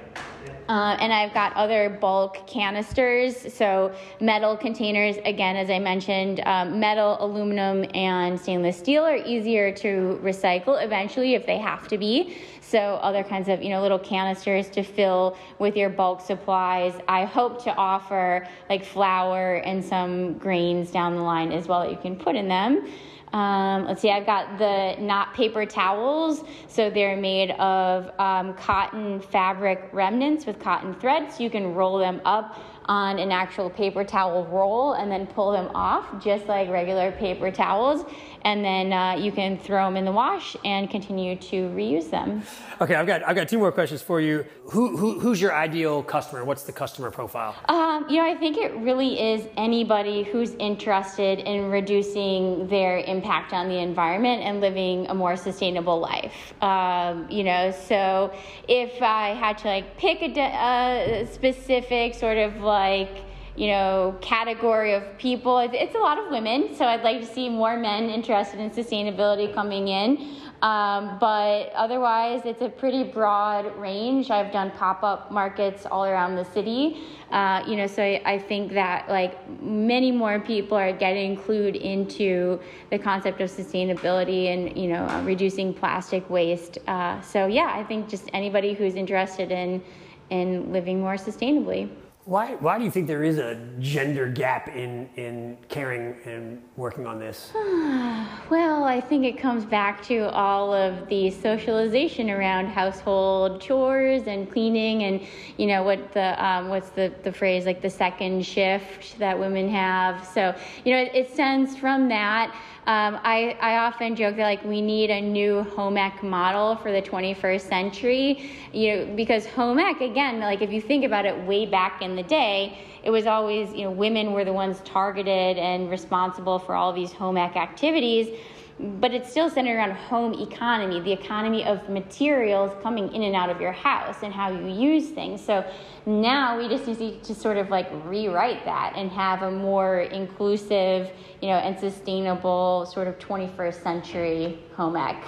Uh, 0.69 0.97
and 0.99 1.13
I've 1.13 1.33
got 1.33 1.53
other 1.55 1.89
bulk 1.89 2.45
canisters, 2.45 3.53
so 3.53 3.93
metal 4.19 4.57
containers. 4.57 5.15
Again, 5.23 5.55
as 5.55 5.69
I 5.69 5.79
mentioned, 5.79 6.41
um, 6.45 6.77
metal, 6.79 7.15
aluminum, 7.21 7.85
and 7.93 8.37
stainless 8.37 8.77
steel 8.77 9.03
are 9.03 9.15
easier 9.15 9.71
to 9.71 10.19
recycle 10.21 10.83
eventually 10.83 11.35
if 11.35 11.45
they 11.45 11.57
have 11.57 11.87
to 11.87 11.97
be. 11.97 12.37
So 12.59 12.79
other 12.79 13.23
kinds 13.23 13.47
of 13.47 13.63
you 13.63 13.69
know 13.69 13.81
little 13.81 13.99
canisters 13.99 14.69
to 14.71 14.83
fill 14.83 15.37
with 15.57 15.77
your 15.77 15.89
bulk 15.89 16.19
supplies. 16.19 16.93
I 17.07 17.23
hope 17.23 17.63
to 17.63 17.73
offer 17.75 18.45
like 18.69 18.83
flour 18.83 19.55
and 19.57 19.83
some 19.83 20.37
grains 20.37 20.91
down 20.91 21.15
the 21.15 21.21
line 21.21 21.53
as 21.53 21.69
well 21.69 21.81
that 21.81 21.91
you 21.91 21.97
can 21.97 22.17
put 22.17 22.35
in 22.35 22.49
them. 22.49 22.87
Um, 23.33 23.85
let's 23.85 24.01
see, 24.01 24.09
I've 24.09 24.25
got 24.25 24.57
the 24.57 24.95
not 24.99 25.33
paper 25.33 25.65
towels. 25.65 26.43
So 26.67 26.89
they're 26.89 27.17
made 27.17 27.51
of 27.51 28.11
um, 28.19 28.53
cotton 28.53 29.19
fabric 29.19 29.89
remnants 29.91 30.45
with 30.45 30.59
cotton 30.59 30.93
thread. 30.95 31.31
So 31.33 31.43
you 31.43 31.49
can 31.49 31.73
roll 31.73 31.97
them 31.97 32.21
up 32.25 32.57
on 32.87 33.19
an 33.19 33.31
actual 33.31 33.69
paper 33.69 34.03
towel 34.03 34.45
roll 34.45 34.93
and 34.93 35.11
then 35.11 35.27
pull 35.27 35.51
them 35.51 35.69
off 35.75 36.23
just 36.23 36.45
like 36.47 36.69
regular 36.69 37.11
paper 37.11 37.51
towels 37.51 38.05
and 38.47 38.63
then 38.63 38.93
uh, 38.93 39.13
you 39.13 39.31
can 39.31 39.57
throw 39.57 39.85
them 39.85 39.97
in 39.97 40.05
the 40.05 40.11
wash 40.11 40.55
and 40.63 40.89
continue 40.89 41.35
to 41.35 41.67
reuse 41.69 42.09
them. 42.09 42.41
Okay, 42.79 42.95
I've 42.95 43.05
got 43.07 43.21
I've 43.27 43.35
got 43.35 43.49
two 43.49 43.59
more 43.59 43.71
questions 43.71 44.01
for 44.01 44.21
you. 44.21 44.45
Who, 44.71 44.95
who 44.95 45.19
who's 45.19 45.41
your 45.41 45.53
ideal 45.53 46.01
customer? 46.03 46.45
What's 46.45 46.63
the 46.63 46.71
customer 46.71 47.11
profile? 47.11 47.55
Um, 47.67 48.05
you 48.09 48.17
know, 48.17 48.25
I 48.25 48.35
think 48.35 48.57
it 48.57 48.73
really 48.77 49.19
is 49.33 49.47
anybody 49.57 50.23
who's 50.23 50.51
interested 50.55 51.39
in 51.39 51.69
reducing 51.69 52.67
their 52.67 52.99
impact 52.99 53.51
on 53.51 53.67
the 53.67 53.79
environment 53.79 54.43
and 54.43 54.61
living 54.61 55.07
a 55.07 55.13
more 55.13 55.35
sustainable 55.35 55.99
life. 55.99 56.53
Um, 56.61 57.29
you 57.29 57.43
know, 57.43 57.71
so 57.71 58.33
if 58.69 59.01
I 59.01 59.29
had 59.33 59.57
to 59.59 59.67
like 59.67 59.97
pick 59.97 60.21
a, 60.21 60.39
a 60.39 61.27
specific 61.31 62.13
sort 62.13 62.37
of 62.37 62.61
like 62.83 63.23
you 63.57 63.67
know, 63.67 64.15
category 64.21 64.93
of 64.93 65.03
people. 65.17 65.57
It's 65.57 65.95
a 65.95 65.97
lot 65.97 66.19
of 66.19 66.29
women, 66.29 66.75
so 66.75 66.85
I'd 66.85 67.01
like 67.01 67.19
to 67.21 67.25
see 67.25 67.49
more 67.49 67.75
men 67.75 68.03
interested 68.11 68.59
in 68.59 68.69
sustainability 68.69 69.51
coming 69.51 69.87
in. 69.87 70.37
Um, 70.61 71.17
but 71.19 71.71
otherwise, 71.73 72.41
it's 72.45 72.61
a 72.61 72.69
pretty 72.69 73.03
broad 73.03 73.75
range. 73.77 74.29
I've 74.29 74.51
done 74.51 74.69
pop 74.71 75.03
up 75.03 75.31
markets 75.31 75.87
all 75.87 76.05
around 76.05 76.35
the 76.35 76.45
city. 76.45 77.01
Uh, 77.31 77.63
you 77.67 77.75
know, 77.75 77.87
so 77.87 78.01
I, 78.03 78.21
I, 78.25 78.39
think 78.39 78.73
that 78.73 79.09
like 79.09 79.35
many 79.61 80.11
more 80.11 80.39
people 80.39 80.77
are 80.77 80.93
getting 80.93 81.31
included 81.31 81.75
into 81.75 82.59
the 82.89 82.97
concept 82.97 83.41
of 83.41 83.51
sustainability 83.51 84.53
and 84.53 84.77
you 84.77 84.87
know 84.87 85.03
uh, 85.03 85.21
reducing 85.23 85.73
plastic 85.73 86.27
waste. 86.29 86.77
Uh, 86.87 87.21
so 87.21 87.47
yeah, 87.47 87.71
I 87.75 87.83
think 87.83 88.07
just 88.07 88.29
anybody 88.33 88.73
who's 88.73 88.95
interested 88.95 89.51
in 89.51 89.83
in 90.29 90.71
living 90.71 91.01
more 91.01 91.15
sustainably. 91.15 91.89
Why, 92.27 92.55
why 92.55 92.77
do 92.77 92.83
you 92.83 92.91
think 92.91 93.07
there 93.07 93.23
is 93.23 93.37
a 93.37 93.55
gender 93.79 94.27
gap 94.27 94.67
in, 94.67 95.09
in 95.15 95.57
caring 95.69 96.17
and 96.25 96.61
working 96.75 97.07
on 97.07 97.19
this? 97.19 97.51
well, 98.49 98.83
I 98.83 98.99
think 98.99 99.23
it 99.23 99.37
comes 99.37 99.63
back 99.63 100.03
to 100.07 100.29
all 100.31 100.73
of 100.73 101.07
the 101.07 101.31
socialization 101.31 102.29
around 102.29 102.67
household 102.67 103.61
chores 103.61 104.23
and 104.27 104.51
cleaning 104.51 105.03
and, 105.03 105.21
you 105.55 105.67
know, 105.67 105.83
what 105.83 106.11
the, 106.11 106.45
um, 106.45 106.67
what's 106.67 106.89
the, 106.89 107.13
the 107.23 107.31
phrase, 107.31 107.65
like 107.65 107.81
the 107.81 107.89
second 107.89 108.45
shift 108.45 109.17
that 109.19 109.39
women 109.39 109.69
have. 109.69 110.27
So, 110.27 110.53
you 110.83 110.91
know, 110.91 111.03
it, 111.03 111.11
it 111.15 111.31
stems 111.31 111.77
from 111.77 112.09
that. 112.09 112.53
Um, 112.87 113.19
I, 113.21 113.57
I 113.59 113.79
often 113.79 114.15
joke 114.15 114.37
that 114.37 114.43
like 114.43 114.63
we 114.63 114.81
need 114.81 115.09
a 115.09 115.19
new 115.19 115.63
home 115.63 115.97
ec 115.97 116.23
model 116.23 116.77
for 116.77 116.89
the 116.93 117.01
21st 117.01 117.59
century, 117.59 118.49
you 118.71 118.95
know, 118.95 119.13
because 119.13 119.45
home 119.45 119.77
ec 119.77 119.99
again, 119.99 120.39
like 120.39 120.61
if 120.61 120.71
you 120.71 120.79
think 120.79 121.03
about 121.03 121.25
it, 121.25 121.37
way 121.45 121.65
back 121.65 122.01
in 122.01 122.15
the 122.15 122.23
day, 122.23 122.77
it 123.03 123.09
was 123.09 123.25
always 123.25 123.73
you 123.73 123.83
know 123.83 123.91
women 123.91 124.31
were 124.31 124.45
the 124.45 124.53
ones 124.53 124.79
targeted 124.85 125.57
and 125.57 125.89
responsible 125.89 126.59
for 126.59 126.75
all 126.75 126.93
these 126.93 127.11
home 127.11 127.35
ec 127.35 127.57
activities 127.57 128.29
but 128.79 129.11
it's 129.11 129.29
still 129.29 129.49
centered 129.49 129.75
around 129.75 129.91
home 129.91 130.33
economy, 130.35 130.99
the 130.99 131.11
economy 131.11 131.65
of 131.65 131.89
materials 131.89 132.71
coming 132.83 133.11
in 133.13 133.23
and 133.23 133.35
out 133.35 133.49
of 133.49 133.59
your 133.59 133.71
house 133.71 134.17
and 134.21 134.31
how 134.31 134.51
you 134.51 134.67
use 134.67 135.09
things. 135.09 135.43
So 135.43 135.65
now 136.05 136.57
we 136.57 136.67
just 136.67 136.85
need 136.87 137.23
to 137.23 137.33
sort 137.33 137.57
of 137.57 137.71
like 137.71 137.89
rewrite 138.05 138.63
that 138.65 138.93
and 138.95 139.09
have 139.11 139.41
a 139.41 139.49
more 139.49 140.01
inclusive, 140.01 141.11
you 141.41 141.47
know, 141.47 141.55
and 141.55 141.79
sustainable 141.79 142.85
sort 142.85 143.07
of 143.07 143.17
21st 143.17 143.81
century 143.81 144.59
home 144.75 144.95
ec. 144.95 145.23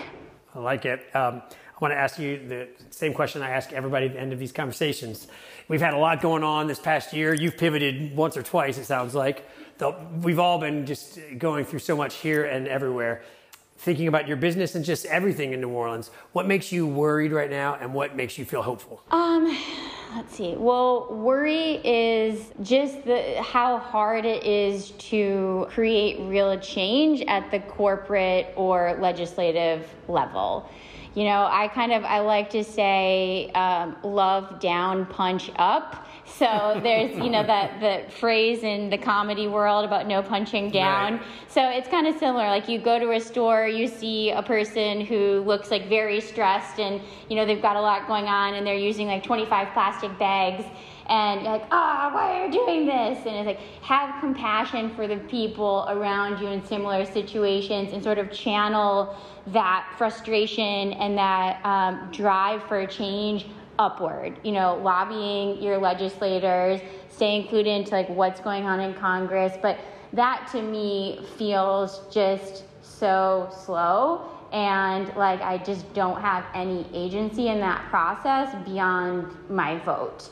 I 0.53 0.59
like 0.59 0.85
it. 0.85 1.03
Um, 1.15 1.41
I 1.51 1.79
want 1.81 1.93
to 1.93 1.97
ask 1.97 2.19
you 2.19 2.45
the 2.47 2.67
same 2.91 3.13
question 3.13 3.41
I 3.41 3.51
ask 3.51 3.71
everybody 3.71 4.07
at 4.07 4.13
the 4.13 4.19
end 4.19 4.33
of 4.33 4.37
these 4.37 4.51
conversations. 4.51 5.27
We've 5.69 5.81
had 5.81 5.93
a 5.93 5.97
lot 5.97 6.21
going 6.21 6.43
on 6.43 6.67
this 6.67 6.79
past 6.79 7.13
year. 7.13 7.33
You've 7.33 7.57
pivoted 7.57 8.15
once 8.15 8.35
or 8.35 8.43
twice, 8.43 8.77
it 8.77 8.85
sounds 8.85 9.15
like. 9.15 9.47
We've 10.21 10.39
all 10.39 10.59
been 10.59 10.85
just 10.85 11.17
going 11.37 11.63
through 11.63 11.79
so 11.79 11.95
much 11.95 12.15
here 12.15 12.43
and 12.43 12.67
everywhere 12.67 13.23
thinking 13.79 14.09
about 14.09 14.27
your 14.27 14.35
business 14.35 14.75
and 14.75 14.83
just 14.83 15.05
everything 15.05 15.53
in 15.53 15.61
New 15.61 15.69
Orleans. 15.69 16.11
What 16.33 16.45
makes 16.45 16.69
you 16.69 16.85
worried 16.85 17.31
right 17.31 17.49
now 17.49 17.77
and 17.79 17.93
what 17.93 18.13
makes 18.13 18.37
you 18.37 18.43
feel 18.43 18.61
hopeful? 18.61 19.01
Um, 19.09 19.57
let's 20.15 20.35
see. 20.35 20.55
Well, 20.57 21.07
worry 21.09 21.75
is 21.85 22.51
just 22.61 23.05
the 23.05 23.41
how 23.41 23.77
hard 23.77 24.25
it 24.25 24.43
is 24.43 24.91
to 24.91 25.65
create 25.69 26.19
real 26.19 26.59
change 26.59 27.21
at 27.29 27.49
the 27.51 27.61
corporate 27.61 28.53
or 28.57 28.97
legislative 28.99 29.87
level. 30.09 30.69
You 31.15 31.23
know, 31.23 31.47
I 31.49 31.67
kind 31.67 31.91
of 31.91 32.03
I 32.03 32.19
like 32.19 32.49
to 32.51 32.63
say 32.63 33.51
um, 33.51 33.97
love 34.03 34.59
down, 34.59 35.05
punch 35.07 35.51
up 35.57 36.07
so 36.37 36.79
there's, 36.83 37.15
you 37.17 37.29
know, 37.29 37.43
that 37.43 37.79
the 37.79 38.11
phrase 38.11 38.63
in 38.63 38.89
the 38.89 38.97
comedy 38.97 39.47
world 39.47 39.85
about 39.85 40.07
no 40.07 40.21
punching 40.21 40.71
down. 40.71 41.13
Right. 41.13 41.23
So 41.47 41.69
it's 41.69 41.87
kind 41.87 42.07
of 42.07 42.17
similar. 42.17 42.47
Like 42.47 42.67
you 42.69 42.79
go 42.79 42.99
to 42.99 43.11
a 43.11 43.19
store, 43.19 43.67
you 43.67 43.87
see 43.87 44.31
a 44.31 44.43
person 44.43 45.01
who 45.01 45.41
looks 45.41 45.71
like 45.71 45.87
very 45.89 46.21
stressed 46.21 46.79
and, 46.79 47.01
you 47.29 47.35
know, 47.35 47.45
they've 47.45 47.61
got 47.61 47.75
a 47.75 47.81
lot 47.81 48.07
going 48.07 48.25
on 48.25 48.53
and 48.53 48.65
they're 48.65 48.75
using 48.75 49.07
like 49.07 49.23
25 49.23 49.73
plastic 49.73 50.17
bags 50.19 50.65
and 51.09 51.43
like, 51.43 51.63
ah, 51.71 52.09
oh, 52.09 52.13
why 52.13 52.39
are 52.39 52.45
you 52.45 52.51
doing 52.51 52.85
this? 52.85 53.25
And 53.25 53.35
it's 53.35 53.47
like, 53.47 53.59
have 53.81 54.19
compassion 54.19 54.93
for 54.95 55.07
the 55.07 55.17
people 55.17 55.85
around 55.89 56.39
you 56.39 56.47
in 56.47 56.63
similar 56.63 57.03
situations 57.03 57.93
and 57.93 58.03
sort 58.03 58.19
of 58.19 58.31
channel 58.31 59.17
that 59.47 59.91
frustration 59.97 60.93
and 60.93 61.17
that 61.17 61.65
um, 61.65 62.11
drive 62.11 62.61
for 62.63 62.85
change 62.85 63.47
upward, 63.79 64.39
you 64.43 64.51
know, 64.51 64.79
lobbying 64.83 65.61
your 65.61 65.77
legislators, 65.77 66.79
stay 67.09 67.37
included 67.37 67.69
into 67.69 67.91
like 67.91 68.09
what's 68.09 68.39
going 68.39 68.65
on 68.65 68.79
in 68.79 68.93
Congress. 68.93 69.53
But 69.59 69.79
that 70.13 70.47
to 70.51 70.61
me 70.61 71.25
feels 71.37 72.01
just 72.13 72.65
so 72.83 73.49
slow 73.65 74.29
and 74.51 75.15
like 75.15 75.41
I 75.41 75.57
just 75.59 75.91
don't 75.93 76.19
have 76.21 76.45
any 76.53 76.85
agency 76.93 77.47
in 77.47 77.59
that 77.61 77.87
process 77.89 78.53
beyond 78.65 79.27
my 79.49 79.79
vote. 79.79 80.29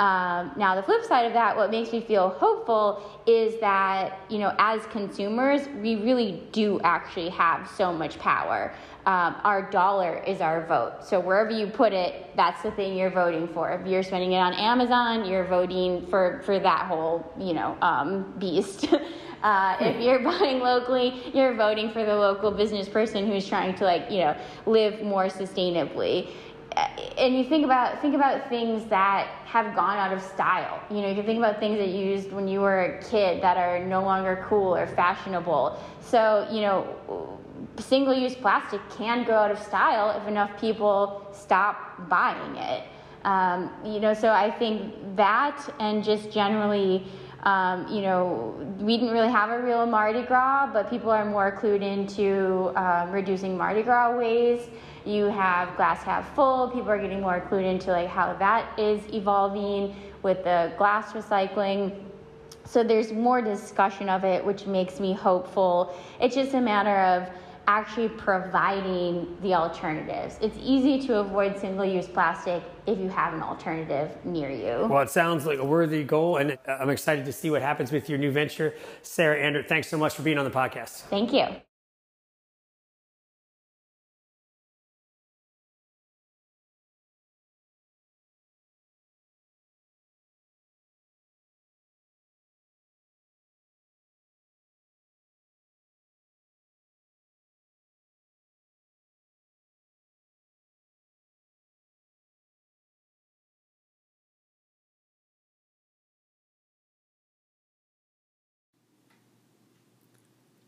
Um, 0.00 0.52
now, 0.56 0.74
the 0.74 0.82
flip 0.82 1.04
side 1.04 1.26
of 1.26 1.34
that, 1.34 1.54
what 1.54 1.70
makes 1.70 1.92
me 1.92 2.00
feel 2.00 2.30
hopeful 2.30 3.02
is 3.26 3.60
that, 3.60 4.20
you 4.30 4.38
know, 4.38 4.54
as 4.58 4.86
consumers, 4.86 5.68
we 5.82 5.96
really 5.96 6.42
do 6.52 6.80
actually 6.82 7.28
have 7.28 7.68
so 7.76 7.92
much 7.92 8.18
power. 8.18 8.72
Um, 9.04 9.36
our 9.44 9.70
dollar 9.70 10.22
is 10.26 10.40
our 10.40 10.66
vote. 10.66 11.04
So 11.04 11.20
wherever 11.20 11.50
you 11.50 11.66
put 11.66 11.92
it, 11.92 12.34
that's 12.34 12.62
the 12.62 12.70
thing 12.70 12.96
you're 12.96 13.10
voting 13.10 13.46
for. 13.48 13.72
If 13.72 13.86
you're 13.86 14.02
spending 14.02 14.32
it 14.32 14.38
on 14.38 14.54
Amazon, 14.54 15.26
you're 15.26 15.46
voting 15.46 16.06
for, 16.06 16.40
for 16.46 16.58
that 16.58 16.86
whole, 16.86 17.30
you 17.38 17.52
know, 17.52 17.76
um, 17.82 18.34
beast. 18.38 18.86
Uh, 19.42 19.74
if 19.80 19.98
you're 20.02 20.18
buying 20.38 20.60
locally, 20.60 21.22
you're 21.32 21.54
voting 21.54 21.90
for 21.90 22.04
the 22.04 22.14
local 22.14 22.50
business 22.50 22.88
person 22.88 23.26
who's 23.26 23.48
trying 23.48 23.74
to 23.74 23.84
like 23.84 24.10
you 24.10 24.18
know 24.18 24.36
live 24.66 25.00
more 25.02 25.28
sustainably 25.28 26.28
and 26.76 27.36
you 27.36 27.44
think 27.44 27.64
about 27.64 28.00
think 28.00 28.14
about 28.14 28.48
things 28.48 28.84
that 28.86 29.26
have 29.44 29.74
gone 29.74 29.98
out 29.98 30.12
of 30.12 30.22
style. 30.22 30.80
You 30.90 31.02
know, 31.02 31.08
you 31.08 31.14
can 31.14 31.26
think 31.26 31.38
about 31.38 31.58
things 31.58 31.78
that 31.78 31.88
you 31.88 32.04
used 32.04 32.32
when 32.32 32.46
you 32.48 32.60
were 32.60 32.80
a 32.82 33.02
kid 33.02 33.42
that 33.42 33.56
are 33.56 33.84
no 33.84 34.02
longer 34.02 34.44
cool 34.48 34.76
or 34.76 34.86
fashionable. 34.86 35.78
So, 36.00 36.48
you 36.50 36.60
know, 36.60 37.38
single-use 37.78 38.34
plastic 38.36 38.80
can 38.90 39.24
go 39.24 39.34
out 39.34 39.50
of 39.50 39.58
style 39.58 40.18
if 40.20 40.26
enough 40.28 40.60
people 40.60 41.26
stop 41.32 42.08
buying 42.08 42.56
it. 42.56 42.84
Um, 43.24 43.70
you 43.84 44.00
know, 44.00 44.14
so 44.14 44.30
I 44.30 44.50
think 44.50 44.94
that 45.16 45.74
and 45.78 46.02
just 46.02 46.30
generally, 46.30 47.06
um, 47.42 47.86
you 47.88 48.00
know, 48.00 48.54
we 48.78 48.96
didn't 48.96 49.12
really 49.12 49.30
have 49.30 49.50
a 49.50 49.62
real 49.62 49.84
Mardi 49.86 50.22
Gras, 50.22 50.70
but 50.72 50.88
people 50.88 51.10
are 51.10 51.24
more 51.24 51.58
clued 51.60 51.82
into 51.82 52.72
um, 52.76 53.10
reducing 53.10 53.56
Mardi 53.58 53.82
Gras 53.82 54.16
waste. 54.16 54.70
You 55.04 55.24
have 55.26 55.76
glass 55.76 56.02
half 56.02 56.34
full. 56.34 56.68
People 56.68 56.90
are 56.90 57.00
getting 57.00 57.20
more 57.20 57.40
clued 57.50 57.64
into 57.64 57.90
like 57.90 58.08
how 58.08 58.34
that 58.34 58.78
is 58.78 59.00
evolving 59.12 59.96
with 60.22 60.44
the 60.44 60.72
glass 60.76 61.12
recycling. 61.12 61.94
So 62.64 62.84
there's 62.84 63.12
more 63.12 63.42
discussion 63.42 64.08
of 64.08 64.24
it, 64.24 64.44
which 64.44 64.66
makes 64.66 65.00
me 65.00 65.12
hopeful. 65.12 65.96
It's 66.20 66.34
just 66.34 66.54
a 66.54 66.60
matter 66.60 66.96
of 66.96 67.28
actually 67.66 68.08
providing 68.08 69.36
the 69.42 69.54
alternatives. 69.54 70.38
It's 70.40 70.56
easy 70.60 71.04
to 71.06 71.18
avoid 71.18 71.58
single 71.58 71.84
use 71.84 72.08
plastic 72.08 72.62
if 72.86 72.98
you 72.98 73.08
have 73.08 73.32
an 73.32 73.42
alternative 73.42 74.10
near 74.24 74.50
you. 74.50 74.88
Well, 74.88 75.02
it 75.02 75.10
sounds 75.10 75.46
like 75.46 75.58
a 75.58 75.64
worthy 75.64 76.02
goal, 76.02 76.38
and 76.38 76.52
uh, 76.52 76.78
I'm 76.80 76.90
excited 76.90 77.24
to 77.26 77.32
see 77.32 77.50
what 77.50 77.62
happens 77.62 77.92
with 77.92 78.08
your 78.08 78.18
new 78.18 78.32
venture. 78.32 78.74
Sarah 79.02 79.38
Andert, 79.38 79.68
thanks 79.68 79.88
so 79.88 79.98
much 79.98 80.14
for 80.14 80.22
being 80.22 80.38
on 80.38 80.44
the 80.44 80.50
podcast. 80.50 81.02
Thank 81.02 81.32
you. 81.32 81.46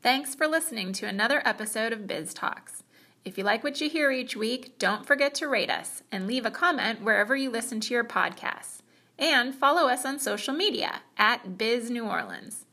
Thanks 0.02 0.34
for 0.34 0.48
listening 0.48 0.92
to 0.94 1.06
another 1.06 1.40
episode 1.44 1.92
of 1.92 2.08
Biz 2.08 2.34
Talks. 2.34 2.82
If 3.24 3.38
you 3.38 3.44
like 3.44 3.62
what 3.62 3.80
you 3.80 3.88
hear 3.88 4.10
each 4.10 4.34
week, 4.34 4.76
don't 4.76 5.06
forget 5.06 5.32
to 5.36 5.46
rate 5.46 5.70
us 5.70 6.02
and 6.10 6.26
leave 6.26 6.44
a 6.44 6.50
comment 6.50 7.02
wherever 7.02 7.36
you 7.36 7.50
listen 7.50 7.78
to 7.78 7.94
your 7.94 8.02
podcasts. 8.02 8.80
And 9.16 9.54
follow 9.54 9.88
us 9.88 10.04
on 10.04 10.18
social 10.18 10.54
media 10.54 11.02
at 11.16 11.56
Biz 11.56 11.88
New 11.88 12.04
Orleans. 12.04 12.66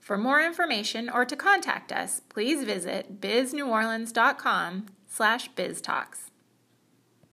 For 0.00 0.16
more 0.16 0.40
information 0.40 1.10
or 1.10 1.26
to 1.26 1.36
contact 1.36 1.92
us, 1.92 2.22
please 2.30 2.64
visit 2.64 3.20
bizneworleans.com 3.20 4.86
slash 5.06 5.50
biztalks. 5.50 6.31